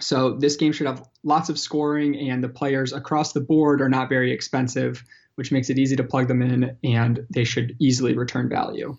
So 0.00 0.34
this 0.34 0.56
game 0.56 0.72
should 0.72 0.86
have 0.86 1.06
lots 1.22 1.48
of 1.48 1.58
scoring, 1.58 2.28
and 2.28 2.42
the 2.42 2.48
players 2.48 2.92
across 2.92 3.32
the 3.32 3.40
board 3.40 3.80
are 3.80 3.88
not 3.88 4.08
very 4.08 4.32
expensive 4.32 5.04
which 5.36 5.52
makes 5.52 5.70
it 5.70 5.78
easy 5.78 5.96
to 5.96 6.04
plug 6.04 6.28
them 6.28 6.42
in 6.42 6.76
and 6.84 7.26
they 7.30 7.44
should 7.44 7.76
easily 7.78 8.14
return 8.14 8.48
value. 8.48 8.96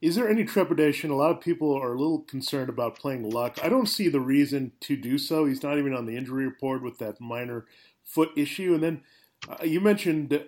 Is 0.00 0.14
there 0.14 0.28
any 0.28 0.44
trepidation? 0.44 1.10
A 1.10 1.16
lot 1.16 1.32
of 1.32 1.40
people 1.40 1.74
are 1.74 1.92
a 1.92 1.98
little 1.98 2.20
concerned 2.20 2.68
about 2.68 2.98
playing 2.98 3.28
Luck. 3.28 3.58
I 3.62 3.68
don't 3.68 3.88
see 3.88 4.08
the 4.08 4.20
reason 4.20 4.72
to 4.80 4.96
do 4.96 5.18
so. 5.18 5.44
He's 5.44 5.62
not 5.62 5.78
even 5.78 5.92
on 5.92 6.06
the 6.06 6.16
injury 6.16 6.44
report 6.44 6.82
with 6.82 6.98
that 6.98 7.20
minor 7.20 7.66
foot 8.04 8.30
issue. 8.36 8.74
And 8.74 8.82
then 8.82 9.00
uh, 9.48 9.64
you 9.64 9.80
mentioned 9.80 10.44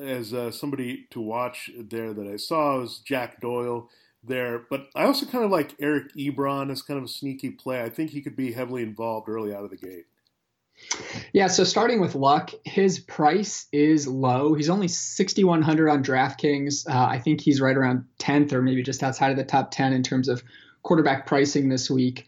as 0.00 0.34
uh, 0.34 0.50
somebody 0.50 1.06
to 1.10 1.20
watch 1.20 1.70
there 1.78 2.12
that 2.12 2.26
I 2.26 2.36
saw 2.36 2.80
was 2.80 2.98
Jack 2.98 3.40
Doyle 3.40 3.88
there, 4.22 4.64
but 4.70 4.88
I 4.94 5.04
also 5.04 5.26
kind 5.26 5.44
of 5.44 5.50
like 5.50 5.74
Eric 5.80 6.14
Ebron 6.14 6.70
as 6.70 6.82
kind 6.82 6.98
of 6.98 7.04
a 7.04 7.08
sneaky 7.08 7.50
play. 7.50 7.82
I 7.82 7.88
think 7.88 8.10
he 8.10 8.20
could 8.20 8.36
be 8.36 8.52
heavily 8.52 8.82
involved 8.82 9.28
early 9.28 9.54
out 9.54 9.64
of 9.64 9.70
the 9.70 9.76
gate. 9.76 10.06
Yeah, 11.32 11.48
so 11.48 11.64
starting 11.64 12.00
with 12.00 12.14
Luck, 12.14 12.50
his 12.64 13.00
price 13.00 13.66
is 13.72 14.06
low. 14.06 14.54
He's 14.54 14.70
only 14.70 14.88
6,100 14.88 15.88
on 15.88 16.04
DraftKings. 16.04 16.88
Uh, 16.88 17.06
I 17.06 17.18
think 17.18 17.40
he's 17.40 17.60
right 17.60 17.76
around 17.76 18.04
10th 18.20 18.52
or 18.52 18.62
maybe 18.62 18.82
just 18.82 19.02
outside 19.02 19.30
of 19.30 19.36
the 19.36 19.44
top 19.44 19.70
10 19.70 19.92
in 19.92 20.02
terms 20.02 20.28
of 20.28 20.42
quarterback 20.82 21.26
pricing 21.26 21.68
this 21.68 21.90
week. 21.90 22.26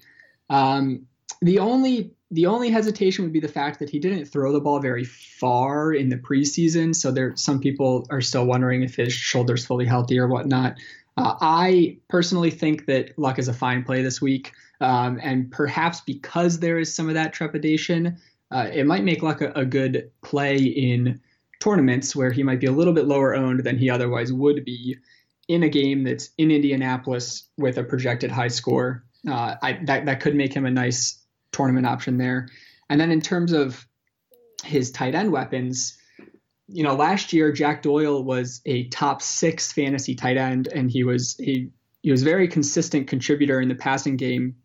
Um, 0.49 1.07
the 1.41 1.61
only 1.61 2.13
the 2.33 2.47
only 2.47 2.71
hesitation 2.71 3.25
would 3.25 3.33
be 3.33 3.41
the 3.41 3.49
fact 3.49 3.81
that 3.81 3.91
he 3.91 3.99
didn't 3.99 4.27
throw 4.27 4.53
the 4.53 4.61
ball 4.61 4.79
very 4.79 5.03
far 5.05 5.93
in 5.93 6.11
the 6.11 6.17
preseason. 6.17 6.95
So 6.95 7.11
there, 7.11 7.35
some 7.35 7.59
people 7.59 8.07
are 8.09 8.21
still 8.21 8.47
wondering 8.47 8.85
if 8.85 8.95
his 8.95 9.13
shoulder's 9.13 9.67
fully 9.67 9.85
healthy 9.85 10.17
or 10.19 10.29
whatnot. 10.29 10.77
Uh, 11.21 11.37
I 11.41 11.99
personally 12.09 12.51
think 12.51 12.87
that 12.87 13.19
Luck 13.19 13.39
is 13.39 13.49
a 13.49 13.53
fine 13.53 13.85
play 13.85 14.03
this 14.03 14.21
week, 14.21 14.53
um, 14.81 15.21
and 15.23 15.51
perhaps 15.51 16.01
because 16.01 16.59
there 16.59 16.79
is 16.79 16.95
some 16.95 17.09
of 17.09 17.15
that 17.15 17.33
trepidation, 17.33 18.19
uh, 18.51 18.69
it 18.73 18.87
might 18.87 19.05
make 19.05 19.23
Luck 19.23 19.41
a, 19.41 19.53
a, 19.53 19.65
good 19.65 20.11
play 20.23 20.57
in 20.57 21.21
tournaments 21.61 22.17
where 22.17 22.33
he 22.33 22.43
might 22.43 22.59
be 22.59 22.67
a 22.67 22.73
little 22.73 22.95
bit 22.95 23.05
lower 23.05 23.35
owned 23.35 23.65
than 23.65 23.79
he 23.79 23.91
otherwise 23.91 24.33
would 24.33 24.65
be 24.65 24.97
in 25.49 25.63
a 25.63 25.69
game 25.69 26.05
that's 26.05 26.31
in 26.39 26.51
Indianapolis 26.51 27.45
with 27.59 27.77
a 27.77 27.85
projected 27.85 28.31
high 28.31 28.49
score. 28.49 29.05
Uh, 29.29 29.57
I, 29.63 29.81
that 29.85 30.07
that 30.07 30.21
could 30.21 30.35
make 30.35 30.55
him 30.55 30.65
a 30.65 30.71
nice 30.71 31.23
tournament 31.53 31.87
option 31.87 32.17
there. 32.17 32.49
And 32.89 33.01
then 33.01 33.11
in 33.11 33.21
terms 33.21 33.53
of 33.53 33.87
his 34.65 34.91
tight 34.91 35.15
end 35.15 35.33
weapons, 35.33 35.99
you 36.73 36.85
know, 36.85 36.95
last 36.95 37.33
year 37.33 37.53
Jack 37.53 37.83
Doyle 37.83 38.23
was 38.23 38.61
a 38.65 38.89
top 38.89 39.23
six 39.23 39.73
fantasy 39.73 40.15
tight 40.15 40.37
end, 40.37 40.69
and 40.69 40.91
he 40.91 41.05
was 41.05 41.37
he 41.37 41.71
he 42.03 42.11
was 42.11 42.23
very 42.23 42.49
consistent 42.49 43.09
contributor 43.09 43.61
in 43.61 43.69
the 43.69 43.75
passing 43.75 44.17
game 44.17 44.57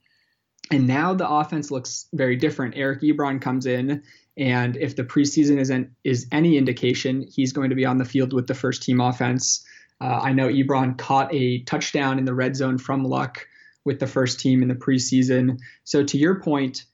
and 0.71 0.87
now 0.87 1.13
the 1.13 1.29
offense 1.29 1.71
looks 1.71 2.07
very 2.13 2.35
different. 2.35 2.75
Eric 2.75 3.01
Ebron 3.01 3.41
comes 3.41 3.65
in, 3.65 4.03
and 4.37 4.75
if 4.77 4.95
the 4.95 5.03
preseason 5.03 5.59
isn't 5.59 5.91
is 6.03 6.27
any 6.31 6.57
indication, 6.57 7.27
he's 7.29 7.53
going 7.53 7.69
to 7.69 7.75
be 7.75 7.85
on 7.85 7.97
the 7.97 8.05
field 8.05 8.33
with 8.33 8.47
the 8.47 8.55
first 8.55 8.83
team 8.83 8.99
offense. 8.99 9.65
Uh, 10.01 10.19
I 10.21 10.33
know 10.33 10.47
Ebron 10.47 10.97
caught 10.97 11.33
a 11.33 11.59
touchdown 11.63 12.19
in 12.19 12.25
the 12.25 12.33
red 12.33 12.55
zone 12.55 12.77
from 12.77 13.03
Luck 13.03 13.47
with 13.85 13.99
the 13.99 14.07
first 14.07 14.39
team 14.39 14.61
in 14.61 14.67
the 14.67 14.75
preseason. 14.75 15.59
So 15.83 16.03
to 16.03 16.17
your 16.17 16.41
point, 16.41 16.85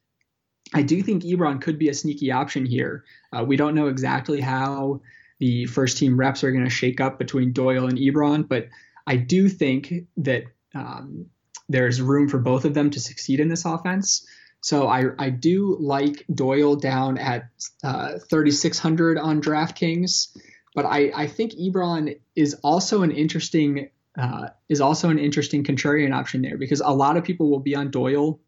I 0.74 0.82
do 0.84 1.02
think 1.02 1.24
Ebron 1.24 1.62
could 1.62 1.78
be 1.78 1.90
a 1.90 1.94
sneaky 1.94 2.32
option 2.32 2.66
here. 2.66 3.04
Uh, 3.34 3.44
we 3.44 3.58
don't 3.58 3.76
know 3.76 3.88
exactly 3.88 4.40
how 4.40 5.02
the 5.40 5.66
first 5.66 5.98
team 5.98 6.18
reps 6.18 6.44
are 6.44 6.52
going 6.52 6.64
to 6.64 6.70
shake 6.70 7.02
up 7.02 7.18
between 7.18 7.52
Doyle 7.52 7.88
and 7.88 7.98
Ebron, 7.98 8.48
but 8.48 8.70
I 9.08 9.16
do 9.18 9.50
think 9.50 9.94
that 10.18 10.44
um, 10.76 11.26
there's 11.68 12.02
room 12.02 12.30
for 12.30 12.38
both 12.38 12.66
of 12.66 12.74
them 12.74 12.90
to 12.92 13.00
succeed 13.00 13.40
in 13.40 13.50
this 13.50 13.66
offense. 13.66 14.26
So 14.62 14.88
I, 14.88 15.06
I 15.18 15.30
do 15.32 15.76
like 15.80 16.26
Doyle 16.34 16.76
down 16.76 17.18
at 17.18 17.50
uh, 17.84 18.20
3,600 18.30 19.18
on 19.18 19.42
DraftKings, 19.42 20.38
but 20.76 20.86
I, 20.86 21.12
I 21.16 21.28
think 21.28 21.54
Ebron 21.54 22.20
is 22.36 22.54
also 22.64 23.02
an 23.02 23.12
interesting 23.12 23.90
uh, 24.20 24.50
is 24.68 24.82
also 24.82 25.10
an 25.10 25.18
interesting 25.18 25.64
contrarian 25.64 26.14
option 26.14 26.42
there 26.42 26.58
because 26.58 26.82
a 26.82 26.90
lot 26.90 27.16
of 27.16 27.24
people 27.24 27.50
will 27.50 27.62
be 27.62 27.76
on 27.76 27.92
Doyle. 27.92 28.40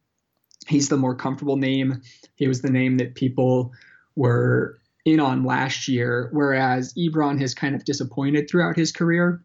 He's 0.68 0.90
the 0.90 0.98
more 0.98 1.16
comfortable 1.16 1.58
name. 1.58 2.02
He 2.36 2.48
was 2.48 2.62
the 2.62 2.72
name 2.72 2.98
that 2.98 3.16
people 3.16 3.74
were 4.16 4.80
in 5.06 5.20
on 5.20 5.44
last 5.44 5.88
year, 5.88 6.30
whereas 6.32 6.94
Ebron 6.94 7.40
has 7.42 7.54
kind 7.54 7.76
of 7.76 7.84
disappointed 7.84 8.50
throughout 8.50 8.78
his 8.78 8.92
career. 8.92 9.44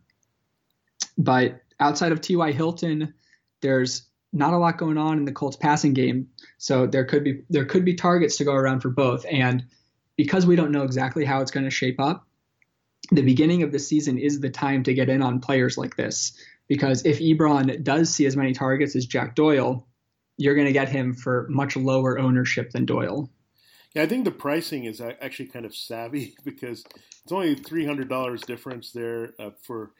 But 1.16 1.62
outside 1.80 2.12
of 2.12 2.20
T.Y. 2.20 2.52
Hilton, 2.52 3.14
there's 3.60 4.02
not 4.32 4.52
a 4.52 4.58
lot 4.58 4.78
going 4.78 4.98
on 4.98 5.18
in 5.18 5.24
the 5.24 5.32
Colts 5.32 5.56
passing 5.56 5.94
game, 5.94 6.28
so 6.58 6.86
there 6.86 7.04
could 7.04 7.24
be 7.24 7.42
there 7.48 7.64
could 7.64 7.84
be 7.84 7.94
targets 7.94 8.36
to 8.36 8.44
go 8.44 8.52
around 8.52 8.80
for 8.80 8.90
both. 8.90 9.24
And 9.28 9.64
because 10.16 10.46
we 10.46 10.56
don't 10.56 10.70
know 10.70 10.82
exactly 10.82 11.24
how 11.24 11.40
it's 11.40 11.50
going 11.50 11.64
to 11.64 11.70
shape 11.70 11.98
up, 11.98 12.26
the 13.10 13.22
beginning 13.22 13.62
of 13.62 13.72
the 13.72 13.78
season 13.78 14.18
is 14.18 14.40
the 14.40 14.50
time 14.50 14.82
to 14.84 14.94
get 14.94 15.08
in 15.08 15.22
on 15.22 15.40
players 15.40 15.78
like 15.78 15.96
this. 15.96 16.32
Because 16.68 17.06
if 17.06 17.18
Ebron 17.18 17.82
does 17.82 18.10
see 18.10 18.26
as 18.26 18.36
many 18.36 18.52
targets 18.52 18.94
as 18.94 19.06
Jack 19.06 19.34
Doyle, 19.34 19.87
you're 20.38 20.54
going 20.54 20.66
to 20.66 20.72
get 20.72 20.88
him 20.88 21.12
for 21.12 21.46
much 21.50 21.76
lower 21.76 22.18
ownership 22.18 22.70
than 22.70 22.86
Doyle. 22.86 23.28
Yeah, 23.94 24.02
I 24.02 24.06
think 24.06 24.24
the 24.24 24.30
pricing 24.30 24.84
is 24.84 25.00
actually 25.00 25.46
kind 25.46 25.66
of 25.66 25.74
savvy 25.74 26.34
because 26.44 26.84
it's 27.22 27.32
only 27.32 27.54
three 27.54 27.84
hundred 27.84 28.08
dollars 28.08 28.40
difference 28.42 28.92
there 28.92 29.34
uh, 29.38 29.50
for 29.62 29.90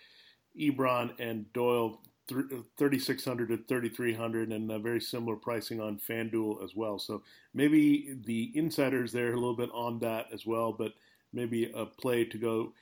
Ebron 0.59 1.12
and 1.18 1.53
Doyle 1.53 2.01
3600 2.29 3.48
to 3.48 3.57
3300 3.57 4.53
and 4.53 4.70
a 4.70 4.79
very 4.79 5.01
similar 5.01 5.37
pricing 5.37 5.81
on 5.81 5.98
FanDuel 5.98 6.62
as 6.62 6.74
well. 6.74 6.98
So 6.98 7.22
maybe 7.55 8.16
the 8.24 8.53
insiders 8.55 9.12
there 9.12 9.33
a 9.33 9.37
little 9.37 9.57
bit 9.57 9.70
on 9.72 10.01
that 10.01 10.27
as 10.33 10.44
well, 10.44 10.72
but 10.72 10.92
maybe 11.33 11.72
a 11.74 11.87
play 11.87 12.24
to 12.24 12.38
go 12.38 12.72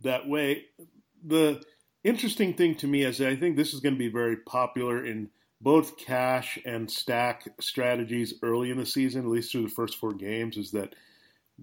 that 0.00 0.28
way. 0.28 0.66
The 1.24 1.62
interesting 2.02 2.54
thing 2.54 2.74
to 2.76 2.86
me 2.86 3.04
is 3.04 3.20
I 3.20 3.36
think 3.36 3.56
this 3.56 3.72
is 3.72 3.80
going 3.80 3.94
to 3.94 3.98
be 3.98 4.10
very 4.10 4.36
popular 4.36 5.04
in 5.04 5.30
both 5.60 5.96
cash 5.96 6.58
and 6.64 6.90
stack 6.90 7.48
strategies 7.60 8.34
early 8.42 8.70
in 8.70 8.78
the 8.78 8.86
season, 8.86 9.22
at 9.22 9.30
least 9.30 9.52
through 9.52 9.62
the 9.62 9.68
first 9.68 9.96
four 9.96 10.12
games, 10.12 10.56
is 10.56 10.70
that 10.70 10.94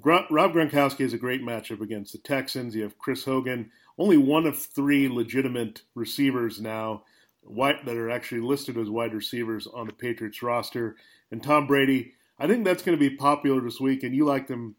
Rob 0.03 0.27
Gronkowski 0.29 1.01
is 1.01 1.13
a 1.13 1.17
great 1.17 1.41
matchup 1.41 1.81
against 1.81 2.11
the 2.11 2.19
Texans. 2.19 2.75
You 2.75 2.83
have 2.83 2.97
Chris 2.97 3.23
Hogan, 3.23 3.71
only 3.97 4.17
one 4.17 4.45
of 4.45 4.57
three 4.57 5.07
legitimate 5.07 5.83
receivers 5.95 6.59
now 6.59 7.03
that 7.47 7.87
are 7.87 8.09
actually 8.09 8.41
listed 8.41 8.77
as 8.77 8.89
wide 8.89 9.13
receivers 9.13 9.67
on 9.67 9.87
the 9.87 9.93
Patriots 9.93 10.43
roster. 10.43 10.97
And 11.31 11.41
Tom 11.41 11.65
Brady, 11.65 12.13
I 12.37 12.47
think 12.47 12.65
that's 12.65 12.83
going 12.83 12.97
to 12.97 13.09
be 13.09 13.15
popular 13.15 13.61
this 13.61 13.79
week, 13.79 14.03
and 14.03 14.13
you 14.13 14.25
like 14.25 14.47
them 14.47 14.75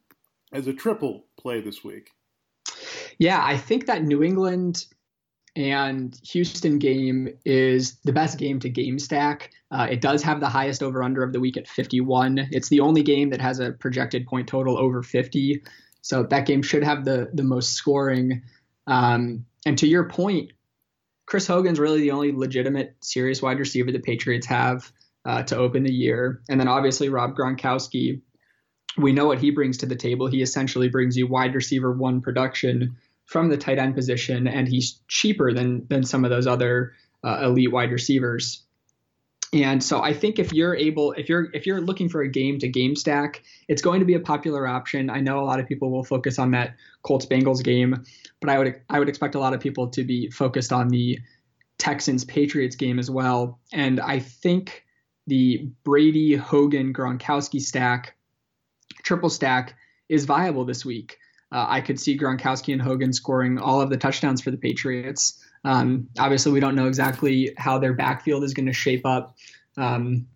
as 0.53 0.67
a 0.67 0.75
triple 0.75 1.25
play 1.39 1.61
this 1.63 1.83
week. 1.83 2.11
Yeah, 3.19 3.43
I 3.43 3.57
think 3.57 3.87
that 3.87 4.03
New 4.03 4.23
England 4.23 4.85
and 5.57 6.21
Houston 6.23 6.79
game 6.79 7.31
is 7.47 7.97
the 8.05 8.13
best 8.13 8.39
game 8.39 8.61
to 8.61 8.69
game 8.69 8.99
stack. 8.99 9.51
Uh, 9.71 9.89
it 9.91 10.03
does 10.03 10.23
have 10.23 10.39
the 10.39 10.49
highest 10.49 10.83
over 10.83 11.03
under 11.03 11.23
of 11.23 11.33
the 11.33 11.41
week 11.41 11.57
at 11.57 11.67
51. 11.67 12.49
It's 12.53 12.69
the 12.69 12.81
only 12.81 13.03
game 13.03 13.31
that 13.31 13.41
has 13.41 13.59
a 13.59 13.73
projected 13.73 14.27
point 14.27 14.49
total 14.49 14.77
over 14.77 15.03
50. 15.03 15.63
So 16.03 16.25
that 16.25 16.47
game 16.47 16.63
should 16.63 16.85
have 16.85 17.05
the 17.05 17.31
the 17.33 17.43
most 17.43 17.73
scoring. 17.73 18.43
Um, 18.87 19.47
and 19.65 19.79
to 19.79 19.89
your 19.89 20.05
point, 20.05 20.53
Chris 21.25 21.47
Hogan's 21.47 21.81
really 21.81 22.03
the 22.03 22.13
only 22.13 22.33
legitimate 22.33 22.95
serious 23.01 23.41
wide 23.41 23.59
receiver 23.59 23.91
the 23.91 23.99
Patriots 23.99 24.47
have 24.47 24.93
uh, 25.25 25.43
to 25.45 25.57
open 25.57 25.83
the 25.83 25.93
year. 25.93 26.43
And 26.49 26.61
then 26.61 26.69
obviously 26.69 27.09
Rob 27.09 27.35
Gronkowski, 27.35 28.21
we 28.99 29.13
know 29.13 29.27
what 29.27 29.41
he 29.41 29.51
brings 29.51 29.79
to 29.79 29.87
the 29.87 29.97
table. 29.97 30.29
He 30.29 30.43
essentially 30.43 30.89
brings 30.89 31.17
you 31.17 31.27
wide 31.27 31.55
receiver 31.55 31.93
one 31.93 32.21
production 32.21 32.97
from 33.27 33.49
the 33.49 33.57
tight 33.57 33.79
end 33.79 33.95
position, 33.95 34.47
and 34.47 34.67
he's 34.67 35.01
cheaper 35.09 35.53
than 35.53 35.87
than 35.89 36.03
some 36.05 36.25
of 36.25 36.31
those 36.31 36.47
other 36.47 36.95
uh, 37.23 37.41
elite 37.43 37.73
wide 37.73 37.93
receivers. 37.93 38.63
And 39.53 39.83
so 39.83 40.03
I 40.03 40.13
think 40.13 40.39
if 40.39 40.53
you're 40.53 40.75
able, 40.75 41.13
if 41.13 41.29
you're 41.29 41.49
if 41.53 41.67
you're 41.67 41.81
looking 41.81 42.09
for 42.09 42.23
a 42.23 42.29
game 42.29 42.59
to 42.61 42.69
game 42.69 42.97
stack, 42.97 43.43
it's 43.69 43.83
going 43.83 44.01
to 44.01 44.07
be 44.07 44.15
a 44.15 44.21
popular 44.21 44.67
option. 44.67 45.09
I 45.09 45.21
know 45.21 45.41
a 45.41 45.47
lot 45.47 45.61
of 45.61 45.67
people 45.67 45.91
will 45.91 46.05
focus 46.05 46.39
on 46.39 46.51
that 46.53 46.75
Colts 47.03 47.27
Bengals 47.27 47.63
game, 47.63 48.05
but 48.41 48.51
I 48.51 48.59
would 48.59 48.81
I 48.91 48.99
would 48.99 49.09
expect 49.09 49.35
a 49.35 49.39
lot 49.41 49.55
of 49.55 49.61
people 49.61 49.89
to 49.91 50.05
be 50.05 50.31
focused 50.31 50.73
on 50.73 50.89
the 50.89 51.19
Texans 51.79 52.25
Patriots 52.25 52.77
game 52.77 52.99
as 52.99 53.11
well. 53.11 53.61
And 53.73 54.01
I 54.01 54.19
think 54.19 54.85
the 55.27 55.71
Brady 55.85 56.35
Hogan 56.35 56.93
Gronkowski 56.93 57.61
stack, 57.61 58.17
triple 59.03 59.31
stack, 59.31 59.75
is 60.09 60.25
viable 60.25 60.65
this 60.65 60.85
week. 60.85 61.19
Uh, 61.53 61.67
I 61.69 61.81
could 61.81 62.01
see 62.01 62.19
Gronkowski 62.19 62.73
and 62.73 62.83
Hogan 62.83 63.13
scoring 63.13 63.59
all 63.59 63.81
of 63.81 63.91
the 63.91 63.97
touchdowns 63.97 64.41
for 64.41 64.51
the 64.51 64.57
Patriots. 64.57 65.43
Um, 65.65 66.09
obviously, 66.19 66.53
we 66.53 66.61
don't 66.61 66.75
know 66.75 66.89
exactly 66.89 67.53
how 67.57 67.79
their 67.79 67.93
backfield 67.93 68.45
is 68.45 68.55
going 68.55 68.67
to 68.67 68.73
shape 68.73 69.07
up. 69.07 69.37
Um, 69.77 70.27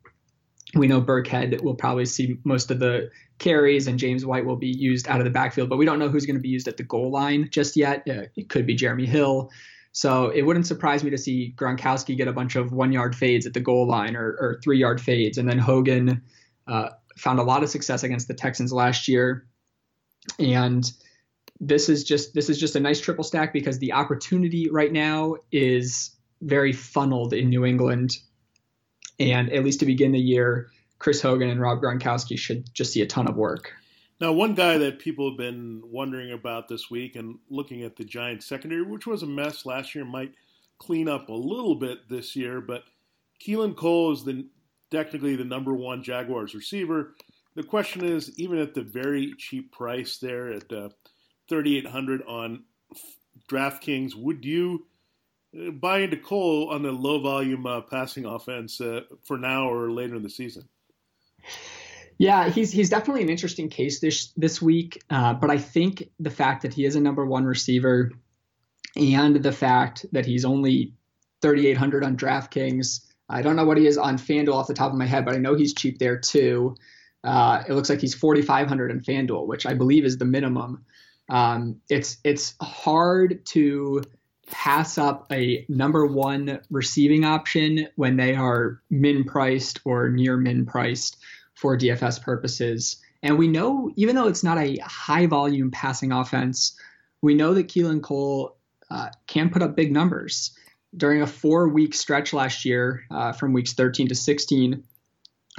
we 0.74 0.86
know 0.86 1.02
Burkhead 1.02 1.62
will 1.62 1.74
probably 1.74 2.06
see 2.06 2.38
most 2.44 2.70
of 2.70 2.78
the 2.78 3.10
carries, 3.38 3.86
and 3.86 3.98
James 3.98 4.24
White 4.24 4.44
will 4.44 4.56
be 4.56 4.68
used 4.68 5.08
out 5.08 5.18
of 5.18 5.24
the 5.24 5.30
backfield, 5.30 5.68
but 5.68 5.78
we 5.78 5.84
don't 5.84 5.98
know 5.98 6.08
who's 6.08 6.26
going 6.26 6.36
to 6.36 6.42
be 6.42 6.48
used 6.48 6.68
at 6.68 6.76
the 6.76 6.84
goal 6.84 7.10
line 7.10 7.48
just 7.50 7.76
yet. 7.76 8.02
Uh, 8.08 8.22
it 8.36 8.48
could 8.48 8.66
be 8.66 8.74
Jeremy 8.74 9.06
Hill. 9.06 9.50
So 9.92 10.28
it 10.30 10.42
wouldn't 10.42 10.66
surprise 10.66 11.02
me 11.02 11.10
to 11.10 11.18
see 11.18 11.52
Gronkowski 11.56 12.16
get 12.16 12.28
a 12.28 12.32
bunch 12.32 12.54
of 12.54 12.72
one 12.72 12.92
yard 12.92 13.16
fades 13.16 13.46
at 13.46 13.54
the 13.54 13.60
goal 13.60 13.88
line 13.88 14.14
or, 14.14 14.36
or 14.40 14.60
three 14.62 14.78
yard 14.78 15.00
fades. 15.00 15.36
And 15.36 15.48
then 15.48 15.58
Hogan 15.58 16.22
uh, 16.68 16.90
found 17.16 17.40
a 17.40 17.42
lot 17.42 17.64
of 17.64 17.70
success 17.70 18.04
against 18.04 18.28
the 18.28 18.34
Texans 18.34 18.72
last 18.72 19.08
year. 19.08 19.46
And 20.38 20.90
this 21.60 21.88
is 21.88 22.04
just 22.04 22.34
this 22.34 22.48
is 22.48 22.58
just 22.58 22.76
a 22.76 22.80
nice 22.80 23.00
triple 23.00 23.24
stack 23.24 23.52
because 23.52 23.78
the 23.78 23.92
opportunity 23.92 24.68
right 24.70 24.92
now 24.92 25.36
is 25.52 26.16
very 26.42 26.72
funneled 26.72 27.32
in 27.32 27.50
New 27.50 27.64
England, 27.64 28.16
and 29.18 29.52
at 29.52 29.64
least 29.64 29.80
to 29.80 29.86
begin 29.86 30.12
the 30.12 30.18
year, 30.18 30.70
Chris 30.98 31.20
Hogan 31.20 31.50
and 31.50 31.60
Rob 31.60 31.80
Gronkowski 31.80 32.38
should 32.38 32.72
just 32.72 32.92
see 32.92 33.02
a 33.02 33.06
ton 33.06 33.28
of 33.28 33.36
work. 33.36 33.72
Now, 34.20 34.32
one 34.32 34.54
guy 34.54 34.76
that 34.78 34.98
people 34.98 35.30
have 35.30 35.38
been 35.38 35.82
wondering 35.84 36.32
about 36.32 36.68
this 36.68 36.90
week 36.90 37.16
and 37.16 37.38
looking 37.48 37.82
at 37.82 37.96
the 37.96 38.04
Giants 38.04 38.44
secondary, 38.46 38.82
which 38.82 39.06
was 39.06 39.22
a 39.22 39.26
mess 39.26 39.64
last 39.64 39.94
year, 39.94 40.04
might 40.04 40.34
clean 40.78 41.08
up 41.08 41.28
a 41.28 41.34
little 41.34 41.74
bit 41.74 42.08
this 42.08 42.36
year, 42.36 42.60
but 42.60 42.84
Keelan 43.42 43.76
Cole 43.76 44.12
is 44.12 44.24
the 44.24 44.46
technically 44.90 45.36
the 45.36 45.44
number 45.44 45.72
one 45.72 46.02
Jaguars 46.02 46.54
receiver. 46.54 47.14
The 47.56 47.62
question 47.62 48.04
is, 48.04 48.38
even 48.38 48.58
at 48.58 48.74
the 48.74 48.82
very 48.82 49.34
cheap 49.36 49.72
price 49.72 50.18
there 50.18 50.52
at 50.52 50.72
uh, 50.72 50.90
3,800 51.48 52.22
on 52.22 52.64
DraftKings, 53.50 54.14
would 54.14 54.44
you 54.44 54.86
uh, 55.58 55.70
buy 55.72 56.00
into 56.00 56.16
Cole 56.16 56.70
on 56.70 56.82
the 56.82 56.92
low 56.92 57.20
volume 57.20 57.66
uh, 57.66 57.80
passing 57.80 58.24
offense 58.24 58.80
uh, 58.80 59.00
for 59.24 59.36
now 59.36 59.68
or 59.68 59.90
later 59.90 60.14
in 60.14 60.22
the 60.22 60.30
season? 60.30 60.68
Yeah, 62.18 62.50
he's 62.50 62.70
he's 62.70 62.90
definitely 62.90 63.22
an 63.22 63.30
interesting 63.30 63.70
case 63.70 63.98
this 64.00 64.32
this 64.36 64.60
week. 64.60 65.02
Uh, 65.08 65.32
but 65.32 65.50
I 65.50 65.56
think 65.56 66.10
the 66.20 66.30
fact 66.30 66.62
that 66.62 66.74
he 66.74 66.84
is 66.84 66.94
a 66.94 67.00
number 67.00 67.24
one 67.24 67.44
receiver, 67.44 68.12
and 68.94 69.42
the 69.42 69.52
fact 69.52 70.04
that 70.12 70.26
he's 70.26 70.44
only 70.44 70.94
3,800 71.42 72.04
on 72.04 72.16
DraftKings. 72.16 73.06
I 73.28 73.42
don't 73.42 73.56
know 73.56 73.64
what 73.64 73.78
he 73.78 73.86
is 73.86 73.96
on 73.96 74.18
FanDuel 74.18 74.52
off 74.52 74.66
the 74.66 74.74
top 74.74 74.92
of 74.92 74.98
my 74.98 75.06
head, 75.06 75.24
but 75.24 75.34
I 75.34 75.38
know 75.38 75.54
he's 75.54 75.72
cheap 75.72 75.98
there 75.98 76.18
too. 76.18 76.76
Uh, 77.22 77.62
it 77.68 77.72
looks 77.72 77.90
like 77.90 78.00
he's 78.00 78.14
4,500 78.14 78.90
in 78.90 79.00
FanDuel, 79.00 79.46
which 79.46 79.66
I 79.66 79.74
believe 79.74 80.04
is 80.04 80.18
the 80.18 80.24
minimum. 80.24 80.84
Um, 81.28 81.80
it's 81.88 82.18
it's 82.24 82.54
hard 82.60 83.44
to 83.46 84.02
pass 84.50 84.98
up 84.98 85.26
a 85.30 85.64
number 85.68 86.04
one 86.06 86.60
receiving 86.70 87.24
option 87.24 87.86
when 87.94 88.16
they 88.16 88.34
are 88.34 88.82
min 88.90 89.24
priced 89.24 89.80
or 89.84 90.08
near 90.08 90.36
min 90.36 90.66
priced 90.66 91.18
for 91.54 91.78
DFS 91.78 92.22
purposes. 92.22 92.96
And 93.22 93.38
we 93.38 93.48
know, 93.48 93.90
even 93.96 94.16
though 94.16 94.28
it's 94.28 94.42
not 94.42 94.58
a 94.58 94.76
high 94.82 95.26
volume 95.26 95.70
passing 95.70 96.10
offense, 96.10 96.76
we 97.22 97.34
know 97.34 97.54
that 97.54 97.68
Keelan 97.68 98.02
Cole 98.02 98.56
uh, 98.90 99.10
can 99.26 99.50
put 99.50 99.62
up 99.62 99.76
big 99.76 99.92
numbers. 99.92 100.52
During 100.96 101.22
a 101.22 101.26
four 101.26 101.68
week 101.68 101.94
stretch 101.94 102.32
last 102.32 102.64
year, 102.64 103.04
uh, 103.10 103.32
from 103.32 103.52
weeks 103.52 103.74
13 103.74 104.08
to 104.08 104.14
16, 104.14 104.82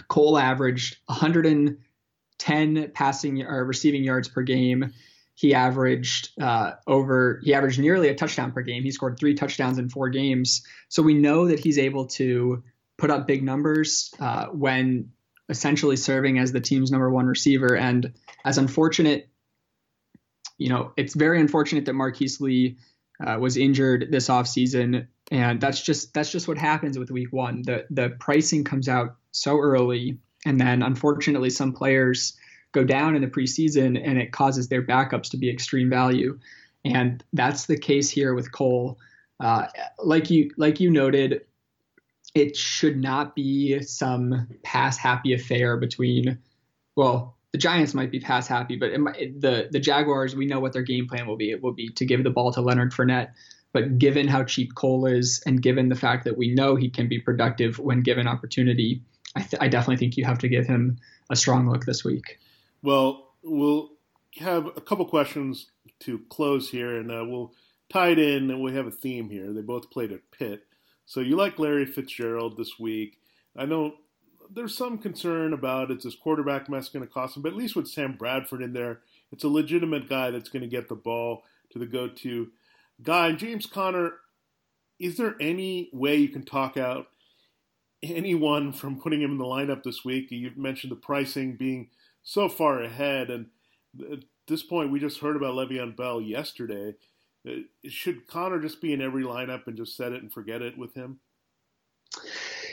Cole 0.08 0.38
averaged 0.38 0.97
110 1.08 2.91
passing 2.93 3.43
or 3.43 3.65
receiving 3.65 4.04
yards 4.04 4.27
per 4.27 4.41
game. 4.41 4.93
He 5.36 5.54
averaged 5.54 6.30
uh, 6.39 6.73
over 6.86 7.41
he 7.43 7.54
averaged 7.54 7.80
nearly 7.80 8.10
a 8.10 8.15
touchdown 8.15 8.51
per 8.51 8.62
game. 8.62 8.84
He 8.84 8.91
scored 8.91 9.17
three 9.17 9.34
touchdowns 9.34 9.80
in 9.80 9.89
four 9.89 10.10
games. 10.10 10.63
So 10.89 11.01
we 11.01 11.13
know 11.15 11.47
that 11.47 11.60
he's 11.60 11.77
able 11.77 12.06
to 12.08 12.63
put 12.97 13.10
up 13.10 13.27
big 13.27 13.43
numbers 13.43 14.13
uh, 14.19 14.47
when 14.47 15.12
essentially 15.49 15.97
serving 15.97 16.38
as 16.38 16.51
the 16.51 16.62
team's 16.62 16.91
number 16.91 17.10
one 17.10 17.25
receiver. 17.25 17.75
And 17.75 18.13
as 18.45 18.58
unfortunate, 18.58 19.30
you 20.58 20.69
know, 20.69 20.93
it's 20.95 21.15
very 21.15 21.41
unfortunate 21.41 21.86
that 21.86 21.93
Marquise 21.93 22.39
Lee 22.39 22.77
uh, 23.25 23.38
was 23.39 23.58
injured 23.58 24.08
this 24.12 24.30
offseason. 24.30 25.08
And 25.32 25.60
that's 25.60 25.82
just 25.82 26.13
that's 26.13 26.32
just 26.32 26.47
what 26.47 26.58
happens 26.58 26.99
with 26.99 27.10
week 27.10 27.32
one. 27.32 27.63
The 27.63 27.86
the 27.89 28.10
pricing 28.19 28.63
comes 28.63 28.88
out 28.88 29.15
so 29.32 29.58
early, 29.60 30.17
and 30.46 30.60
then 30.60 30.82
unfortunately 30.84 31.50
some 31.50 31.74
players 31.74 32.38
go 32.72 32.84
down 32.84 33.15
in 33.15 33.22
the 33.22 33.28
preseason 33.28 34.02
and 34.02 34.17
it 34.17 34.32
causes 34.32 34.67
their 34.67 34.82
backups 34.82 35.30
to 35.32 35.38
be 35.38 35.50
extreme 35.50 35.89
value. 35.89 36.39
And 36.86 37.24
that's 37.34 37.65
the 37.65 37.78
case 37.78 38.10
here 38.10 38.34
with 38.34 38.52
Cole. 38.52 38.98
Uh, 39.39 39.67
like 40.00 40.30
you 40.30 40.52
like 40.58 40.80
you 40.80 40.89
noted, 40.89 41.46
it 42.34 42.56
should 42.56 42.98
not 42.98 43.36
be 43.36 43.82
some 43.82 44.48
pass 44.63 44.98
happy 44.98 45.34
affair 45.34 45.78
between, 45.78 46.39
well, 46.96 47.36
the 47.52 47.58
Giants 47.58 47.94
might 47.94 48.12
be 48.12 48.20
pass 48.20 48.48
happy, 48.48 48.78
but 48.78 48.98
might, 49.00 49.39
the 49.41 49.67
the 49.70 49.80
Jaguars, 49.80 50.36
we 50.36 50.46
know 50.46 50.60
what 50.60 50.74
their 50.74 50.82
game 50.84 51.08
plan 51.08 51.28
will 51.28 51.38
be. 51.38 51.52
It 51.52 51.62
will 51.62 51.74
be 51.74 51.89
to 51.89 52.06
give 52.06 52.24
the 52.24 52.30
ball 52.30 52.52
to 52.54 52.62
Leonard 52.62 52.94
Fournette. 52.94 53.32
But 53.74 53.98
given 53.98 54.28
how 54.28 54.44
cheap 54.44 54.76
Cole 54.76 55.06
is, 55.06 55.41
and 55.46 55.62
given 55.62 55.89
the 55.89 55.96
fact 55.96 56.26
that 56.26 56.38
we 56.38 56.54
know 56.54 56.76
he 56.76 56.89
can 56.89 57.08
be 57.08 57.20
productive 57.20 57.80
when 57.80 58.02
given 58.02 58.28
opportunity, 58.28 59.02
I, 59.36 59.41
th- 59.41 59.62
I 59.62 59.67
definitely 59.67 59.98
think 59.98 60.17
you 60.17 60.26
have 60.26 60.39
to 60.39 60.50
give 60.50 60.67
him 60.67 61.00
a 61.30 61.36
strong 61.36 61.70
look 61.70 61.86
this 61.86 62.04
week. 62.04 62.39
Well, 62.82 63.34
we'll 63.44 63.91
have 64.39 64.65
a 64.65 64.82
couple 64.82 65.06
questions 65.06 65.67
to 66.02 66.20
close 66.30 66.70
here, 66.70 66.98
and 66.98 67.12
uh, 67.12 67.24
we'll 67.26 67.54
tie 67.91 68.10
it 68.10 68.20
in, 68.20 68.50
and 68.50 68.62
we 68.62 68.74
have 68.74 68.88
a 68.88 68.91
theme 68.91 69.30
here. 69.30 69.54
They 69.54 69.62
both 69.62 69.91
played 69.91 70.12
at 70.12 70.32
Pitt. 70.32 70.65
So 71.06 71.20
you 71.20 71.36
like 71.36 71.60
Larry 71.60 71.86
Fitzgerald 71.86 72.58
this 72.58 72.80
week. 72.80 73.20
I 73.56 73.65
know 73.65 73.96
there's 74.54 74.76
some 74.76 74.98
concern 74.98 75.54
about 75.54 75.91
is 75.91 76.04
this 76.04 76.15
quarterback 76.15 76.70
mess 76.70 76.89
going 76.89 77.06
to 77.06 77.13
cost 77.13 77.36
him, 77.36 77.44
but 77.44 77.52
at 77.52 77.58
least 77.58 77.76
with 77.76 77.88
Sam 77.88 78.15
Bradford 78.17 78.62
in 78.62 78.74
there, 78.74 79.00
it's 79.32 79.44
a 79.44 79.50
legitimate 79.50 80.10
guy 80.10 80.30
that's 80.32 80.50
going 80.50 80.62
to 80.62 80.67
get 80.67 80.89
the 80.89 80.96
ball 80.96 81.44
to 81.72 81.80
the 81.80 81.86
go-to 81.86 82.52
guy. 83.02 83.32
James 83.32 83.65
Conner, 83.65 84.13
is 85.00 85.17
there 85.17 85.36
any 85.39 85.89
way 85.94 86.15
you 86.15 86.30
can 86.30 86.44
talk 86.44 86.78
out 86.78 87.08
anyone 88.04 88.72
from 88.72 89.00
putting 89.00 89.22
him 89.22 89.32
in 89.32 89.38
the 89.38 89.46
lineup 89.46 89.84
this 89.84 90.04
week? 90.04 90.28
You've 90.32 90.58
mentioned 90.58 90.92
the 90.92 90.98
pricing 90.98 91.56
being 91.56 91.90
so 92.24 92.50
far 92.50 92.82
ahead, 92.82 93.30
and 93.30 93.48
at 94.12 94.20
this 94.48 94.64
point, 94.64 94.92
we 94.92 95.00
just 95.00 95.20
heard 95.20 95.36
about 95.36 95.56
Le'Veon 95.56 95.96
Bell 95.96 96.22
yesterday. 96.22 96.96
Uh, 97.48 97.62
should 97.88 98.28
Conner 98.28 98.60
just 98.60 98.82
be 98.82 98.94
in 98.94 99.02
every 99.02 99.24
lineup 99.24 99.68
and 99.68 99.76
just 99.76 99.96
set 99.96 100.12
it 100.12 100.22
and 100.22 100.32
forget 100.32 100.62
it 100.62 100.78
with 100.78 100.94
him? 100.94 101.20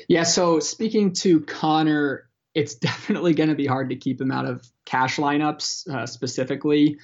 Yeah. 0.09 0.25
So 0.25 0.61
speaking 0.61 1.13
to 1.15 1.41
Conner, 1.41 2.29
it's 2.55 2.75
definitely 2.77 3.35
going 3.35 3.49
to 3.49 3.55
be 3.55 3.67
hard 3.67 3.91
to 3.91 3.97
keep 3.97 4.21
him 4.21 4.31
out 4.31 4.47
of 4.47 4.67
cash 4.85 5.17
lineups 5.17 5.89
uh, 5.89 6.07
specifically. 6.07 6.99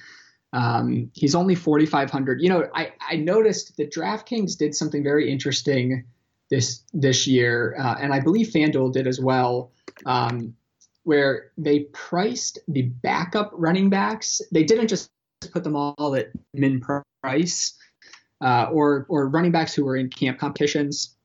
Um, 0.53 1.11
he's 1.13 1.35
only 1.35 1.55
4,500. 1.55 2.41
You 2.41 2.49
know, 2.49 2.67
I, 2.73 2.93
I 3.09 3.17
noticed 3.17 3.75
that 3.77 3.91
DraftKings 3.91 4.57
did 4.57 4.73
something 4.73 5.03
very 5.03 5.29
interesting 5.29 6.05
this 6.49 6.83
this 6.93 7.27
year, 7.27 7.75
uh, 7.79 7.95
and 7.99 8.13
I 8.13 8.19
believe 8.19 8.47
FanDuel 8.47 8.93
did 8.93 9.07
as 9.07 9.19
well, 9.19 9.71
um, 10.05 10.55
where 11.03 11.51
they 11.57 11.81
priced 11.93 12.59
the 12.67 12.83
backup 12.83 13.51
running 13.53 13.89
backs. 13.89 14.41
They 14.51 14.63
didn't 14.63 14.87
just 14.87 15.09
put 15.51 15.63
them 15.63 15.75
all 15.75 16.15
at 16.15 16.27
min 16.53 16.81
price, 17.23 17.73
uh, 18.41 18.69
or 18.71 19.05
or 19.09 19.27
running 19.29 19.51
backs 19.51 19.73
who 19.73 19.85
were 19.85 19.97
in 19.97 20.09
camp 20.09 20.39
competitions. 20.39 21.15